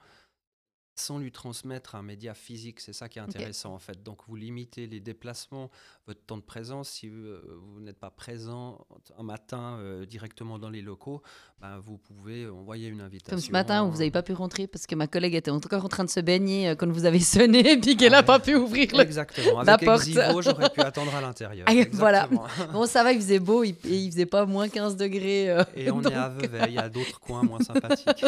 sans 1.01 1.19
lui 1.19 1.33
transmettre 1.33 1.95
un 1.95 2.03
média 2.03 2.35
physique, 2.35 2.81
c'est 2.81 2.93
ça 2.93 3.09
qui 3.09 3.19
est 3.19 3.23
intéressant 3.23 3.75
en 3.75 3.79
fait. 3.79 4.03
Donc 4.03 4.19
vous 4.29 4.37
limitez 4.37 4.87
les 4.87 5.01
déplacements, 5.01 5.71
votre 6.07 6.21
temps 6.25 6.37
de 6.37 6.43
présence. 6.43 6.89
Si 6.91 7.09
euh, 7.09 7.41
vous 7.63 7.81
n'êtes 7.81 7.99
pas 7.99 8.11
présent 8.11 8.87
un 9.19 9.23
matin 9.23 9.79
euh, 9.81 10.07
directement 10.07 10.59
dans 10.59 10.71
les 10.71 10.83
locaux, 10.83 11.23
ben, 11.61 11.79
vous 11.79 11.99
pouvez 11.99 12.49
envoyer 12.49 12.89
une 12.89 13.01
invitation. 13.01 13.37
Comme 13.37 13.45
ce 13.45 13.51
matin 13.53 13.85
où 13.85 13.91
vous 13.91 13.99
n'avez 13.99 14.11
pas 14.11 14.23
pu 14.23 14.33
rentrer 14.33 14.67
parce 14.67 14.87
que 14.87 14.95
ma 14.95 15.07
collègue 15.07 15.35
était 15.35 15.51
encore 15.51 15.85
en 15.85 15.89
train 15.89 16.05
de 16.05 16.11
se 16.11 16.21
baigner 16.21 16.69
euh, 16.69 16.75
quand 16.75 16.91
vous 16.91 17.05
avez 17.05 17.21
sonné 17.37 17.73
et 17.73 17.77
puis 17.81 17.97
qu'elle 17.97 18.15
Ah 18.15 18.19
n'a 18.19 18.21
ouais. 18.21 18.27
pas 18.27 18.39
pu 18.41 18.55
ouvrir 18.55 18.89
le... 18.93 19.01
Exactement. 19.01 19.63
la 19.63 19.75
Avec 19.75 19.87
porte. 19.87 20.01
Exivo, 20.07 20.43
j'aurais 20.43 20.71
pu 20.71 20.81
attendre 20.81 21.15
à 21.15 21.21
l'intérieur. 21.21 21.67
Ah, 21.71 21.73
voilà. 21.93 22.29
Bon, 22.73 22.87
ça 22.87 23.03
va, 23.03 23.13
il 23.13 23.21
faisait 23.21 23.39
beau 23.39 23.65
il- 23.65 23.75
et 23.85 23.97
il 23.97 24.11
faisait 24.11 24.27
pas 24.27 24.45
moins 24.47 24.69
15 24.69 24.97
degrés. 24.97 25.51
euh, 25.51 25.65
Et 25.75 25.91
on 25.91 26.03
est 26.03 26.13
à 26.15 26.29
donc, 26.29 26.43
Vevey, 26.47 26.65
il 26.69 26.75
y 26.75 26.79
a 26.79 26.89
d'autres 26.89 27.19
coins 27.21 27.43
moins 27.43 27.61
sympathiques. 27.61 28.25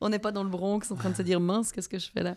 On 0.00 0.08
n'est 0.08 0.18
pas 0.18 0.32
dans 0.32 0.42
le 0.44 0.50
Bronx 0.50 0.80
en 0.90 0.96
train 0.96 1.10
de 1.10 1.16
se 1.16 1.22
dire 1.22 1.40
mince, 1.40 1.72
qu'est-ce 1.72 1.88
que 1.88 1.98
je 1.98 2.10
fais 2.10 2.22
là? 2.22 2.36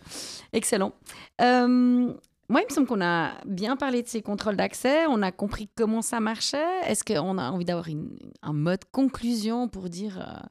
Excellent. 0.52 0.92
Euh, 1.40 2.12
moi, 2.50 2.60
il 2.60 2.66
me 2.68 2.70
semble 2.70 2.86
qu'on 2.86 3.00
a 3.00 3.32
bien 3.46 3.74
parlé 3.76 4.02
de 4.02 4.06
ces 4.08 4.20
contrôles 4.20 4.56
d'accès, 4.56 5.06
on 5.06 5.22
a 5.22 5.32
compris 5.32 5.68
comment 5.74 6.02
ça 6.02 6.20
marchait. 6.20 6.80
Est-ce 6.86 7.02
qu'on 7.02 7.38
a 7.38 7.50
envie 7.50 7.64
d'avoir 7.64 7.86
un 8.42 8.52
mode 8.52 8.84
conclusion 8.92 9.66
pour 9.68 9.88
dire, 9.88 10.18
euh, 10.20 10.46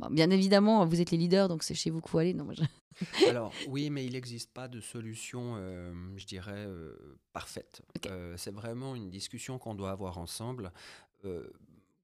bon, 0.00 0.08
bien 0.10 0.28
évidemment, 0.30 0.84
vous 0.84 1.00
êtes 1.00 1.12
les 1.12 1.18
leaders, 1.18 1.48
donc 1.48 1.62
c'est 1.62 1.74
chez 1.74 1.90
vous 1.90 2.00
qu'il 2.00 2.10
faut 2.10 2.18
aller. 2.18 2.34
Non, 2.34 2.44
moi, 2.44 2.54
je- 2.54 2.64
Alors 3.28 3.52
oui, 3.68 3.90
mais 3.90 4.06
il 4.06 4.14
n'existe 4.14 4.52
pas 4.52 4.68
de 4.68 4.80
solution, 4.80 5.54
euh, 5.58 5.92
je 6.16 6.26
dirais, 6.26 6.64
euh, 6.66 6.96
parfaite. 7.32 7.82
C'est 8.36 8.52
vraiment 8.54 8.94
une 8.96 9.10
discussion 9.10 9.58
qu'on 9.58 9.74
doit 9.74 9.90
avoir 9.90 10.16
ensemble. 10.18 10.72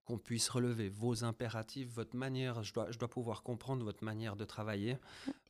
Qu'on 0.05 0.19
puisse 0.19 0.49
relever 0.49 0.89
vos 0.89 1.25
impératifs, 1.25 1.89
votre 1.89 2.17
manière, 2.17 2.63
je 2.63 2.73
dois, 2.73 2.91
je 2.91 2.99
dois 2.99 3.09
pouvoir 3.09 3.43
comprendre 3.43 3.85
votre 3.85 4.03
manière 4.05 4.37
de 4.37 4.45
travailler, 4.45 4.97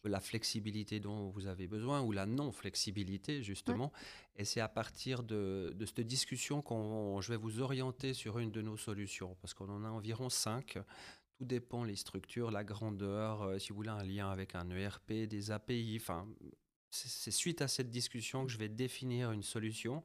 la 0.04 0.20
flexibilité 0.20 1.00
dont 1.00 1.30
vous 1.30 1.46
avez 1.46 1.66
besoin 1.66 2.02
ou 2.02 2.12
la 2.12 2.26
non-flexibilité 2.26 3.42
justement. 3.42 3.92
Et 4.36 4.44
c'est 4.44 4.60
à 4.60 4.68
partir 4.68 5.22
de, 5.22 5.72
de 5.74 5.86
cette 5.86 6.06
discussion 6.06 6.60
qu'on 6.60 7.20
je 7.20 7.28
vais 7.30 7.36
vous 7.36 7.60
orienter 7.60 8.14
sur 8.14 8.38
une 8.38 8.50
de 8.50 8.60
nos 8.60 8.76
solutions, 8.76 9.36
parce 9.40 9.54
qu'on 9.54 9.68
en 9.68 9.84
a 9.84 9.88
environ 9.88 10.28
cinq. 10.28 10.78
Tout 11.38 11.44
dépend 11.44 11.84
les 11.84 11.96
structures, 11.96 12.50
la 12.50 12.64
grandeur, 12.64 13.42
euh, 13.42 13.58
si 13.58 13.70
vous 13.70 13.76
voulez 13.76 13.88
un 13.88 14.04
lien 14.04 14.30
avec 14.30 14.54
un 14.54 14.68
ERP, 14.70 15.12
des 15.28 15.50
API. 15.50 15.98
Enfin, 16.00 16.28
c'est 16.90 17.30
suite 17.30 17.62
à 17.62 17.68
cette 17.68 17.90
discussion 17.90 18.44
que 18.44 18.52
je 18.52 18.58
vais 18.58 18.68
définir 18.68 19.32
une 19.32 19.42
solution 19.42 20.02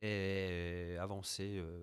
et 0.00 0.96
avancer 0.98 1.58
euh, 1.58 1.82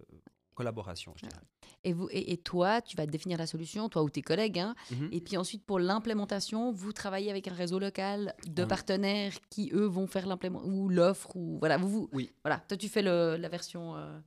collaboration, 0.57 1.13
je 1.15 1.27
dirais. 1.27 1.41
Et, 1.83 1.93
vous, 1.93 2.09
et, 2.11 2.33
et 2.33 2.37
toi, 2.37 2.81
tu 2.81 2.97
vas 2.97 3.05
définir 3.05 3.37
la 3.37 3.45
solution, 3.47 3.87
toi 3.89 4.01
ou 4.03 4.09
tes 4.09 4.21
collègues. 4.23 4.59
hein. 4.59 4.73
Mhm. 4.91 5.09
Et 5.11 5.21
puis 5.21 5.37
ensuite, 5.37 5.63
pour 5.63 5.79
l'implémentation, 5.79 6.71
vous 6.71 6.91
travaillez 6.91 7.29
avec 7.29 7.47
un 7.47 7.53
réseau 7.53 7.79
local 7.79 8.33
de 8.47 8.63
On- 8.63 8.67
partenaires 8.67 9.33
qui, 9.49 9.69
eux, 9.73 9.85
vont 9.85 10.07
faire 10.07 10.25
l'implémentation 10.27 10.71
ou 10.73 10.89
l'offre. 10.89 11.35
ou 11.35 11.59
Voilà, 11.59 11.77
vous, 11.77 11.87
vous, 11.89 12.09
Oui. 12.13 12.31
voilà. 12.43 12.59
Toi, 12.67 12.75
tu 12.77 12.89
fais 12.89 13.01
le- 13.03 13.37
la 13.37 13.49
version 13.49 13.95
euh, 13.95 14.19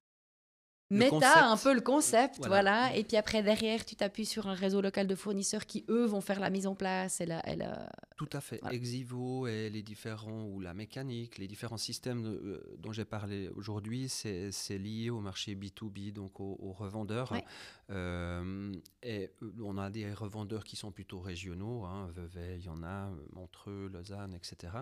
méta, 0.91 1.47
un 1.47 1.57
peu 1.57 1.73
le 1.75 1.81
concept. 1.81 2.37
Voilà. 2.39 2.49
Voilà. 2.89 2.97
Et 2.97 3.05
puis 3.05 3.17
après, 3.17 3.43
derrière, 3.43 3.85
tu 3.85 3.97
t'appuies 3.97 4.27
sur 4.27 4.49
un 4.49 4.55
réseau 4.55 4.81
local 4.81 5.07
de 5.07 5.15
fournisseurs 5.15 5.67
qui, 5.67 5.85
eux, 5.89 6.05
vont 6.05 6.21
faire 6.21 6.41
la 6.41 6.51
mise 6.51 6.67
en 6.67 6.75
place. 6.75 7.21
Et 7.21 7.27
la, 7.27 7.49
et 7.49 7.57
la- 7.57 7.91
Tout 8.17 8.29
à 8.33 8.41
fait. 8.41 8.59
Voilà. 8.61 8.75
Exivo 8.77 9.47
et 9.47 9.71
les 9.71 9.83
différents, 9.83 10.45
ou 10.47 10.61
la 10.61 10.75
mécanique, 10.75 11.39
les 11.39 11.47
différents 11.49 11.77
systèmes 11.77 12.27
euh, 12.27 12.61
dont 12.79 12.93
j'ai 12.93 13.05
parlé 13.05 13.49
aujourd'hui, 13.55 14.09
c'est 14.09 14.51
lié 14.79 15.11
au 15.11 15.21
marché 15.21 15.55
B2B, 15.55 16.13
donc 16.13 16.41
aux, 16.41 16.57
aux 16.61 16.73
revendeurs. 16.73 17.33
Ouais. 17.33 17.45
Euh, 17.91 18.73
et 19.03 19.31
euh, 19.43 19.53
on 19.63 19.79
a 19.79 19.91
des 19.91 20.13
revendeurs 20.13 20.65
qui 20.65 20.77
sont 20.77 20.93
plutôt 20.93 21.21
régionaux, 21.21 21.85
hein, 21.85 22.09
Vevey, 22.15 22.57
il 22.59 22.65
y 22.65 22.69
en 22.69 22.83
a, 22.83 23.11
Montreux, 23.33 23.89
Lausanne, 23.93 24.35
etc. 24.35 24.73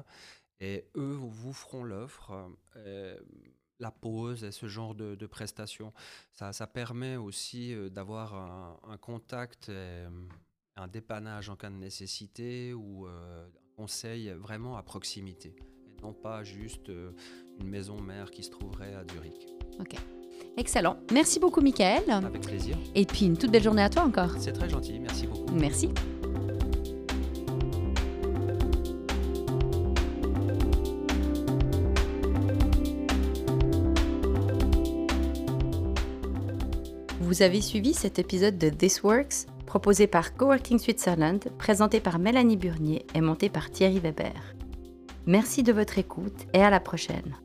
Et 0.61 0.89
eux 0.97 1.13
vous 1.21 1.53
feront 1.53 1.85
l'offre, 1.85 2.33
euh, 2.77 3.17
la 3.81 3.91
pause 3.91 4.45
et 4.45 4.53
ce 4.53 4.67
genre 4.67 4.95
de, 4.95 5.15
de 5.15 5.27
prestations. 5.27 5.93
Ça, 6.33 6.53
ça 6.53 6.67
permet 6.67 7.17
aussi 7.17 7.75
euh, 7.75 7.89
d'avoir 7.89 8.35
un, 8.35 8.79
un 8.89 8.97
contact. 8.97 9.69
et, 9.69 10.05
un 10.79 10.87
dépannage 10.87 11.49
en 11.51 11.57
cas 11.57 11.71
de 11.71 11.77
nécessité 11.77 12.73
ou 12.73 13.07
euh, 13.07 13.45
un 13.45 13.77
conseil 13.77 14.31
vraiment 14.31 14.77
à 14.77 14.83
proximité. 14.83 15.57
Et 15.87 16.03
non 16.03 16.13
pas 16.13 16.45
juste 16.45 16.89
euh, 16.89 17.13
une 17.61 17.69
maison 17.69 18.01
mère 18.01 18.31
qui 18.31 18.43
se 18.43 18.51
trouverait 18.51 18.95
à 18.95 19.05
Zurich. 19.13 19.47
Excellent. 20.57 20.99
Merci 21.13 21.39
beaucoup, 21.39 21.61
Michael. 21.61 22.11
Avec 22.11 22.43
plaisir. 22.43 22.77
Et 22.95 23.07
puis, 23.07 23.27
une 23.27 23.37
toute 23.37 23.51
belle 23.51 23.63
journée 23.63 23.83
à 23.83 23.91
toi 23.91 24.03
encore. 24.03 24.33
C'est 24.39 24.53
très 24.53 24.69
gentil, 24.69 24.99
merci 24.99 25.27
beaucoup. 25.27 25.53
Merci. 25.53 25.91
Vous 37.39 37.45
avez 37.45 37.61
suivi 37.61 37.95
cet 37.95 38.19
épisode 38.19 38.59
de 38.59 38.69
This 38.69 39.05
Works, 39.05 39.47
proposé 39.65 40.09
par 40.09 40.35
Coworking 40.35 40.81
Switzerland, 40.81 41.39
présenté 41.57 42.01
par 42.01 42.19
Mélanie 42.19 42.57
Burnier 42.57 43.07
et 43.15 43.21
monté 43.21 43.49
par 43.49 43.71
Thierry 43.71 44.01
Weber. 44.01 44.35
Merci 45.25 45.63
de 45.63 45.73
votre 45.73 45.99
écoute 45.99 46.49
et 46.53 46.61
à 46.61 46.69
la 46.69 46.81
prochaine. 46.81 47.37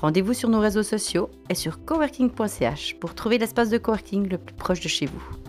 Rendez-vous 0.00 0.32
sur 0.32 0.48
nos 0.48 0.58
réseaux 0.58 0.82
sociaux 0.82 1.28
et 1.50 1.54
sur 1.54 1.84
coworking.ch 1.84 2.96
pour 2.98 3.14
trouver 3.14 3.36
l'espace 3.36 3.68
de 3.68 3.76
coworking 3.76 4.26
le 4.26 4.38
plus 4.38 4.54
proche 4.54 4.80
de 4.80 4.88
chez 4.88 5.04
vous. 5.04 5.45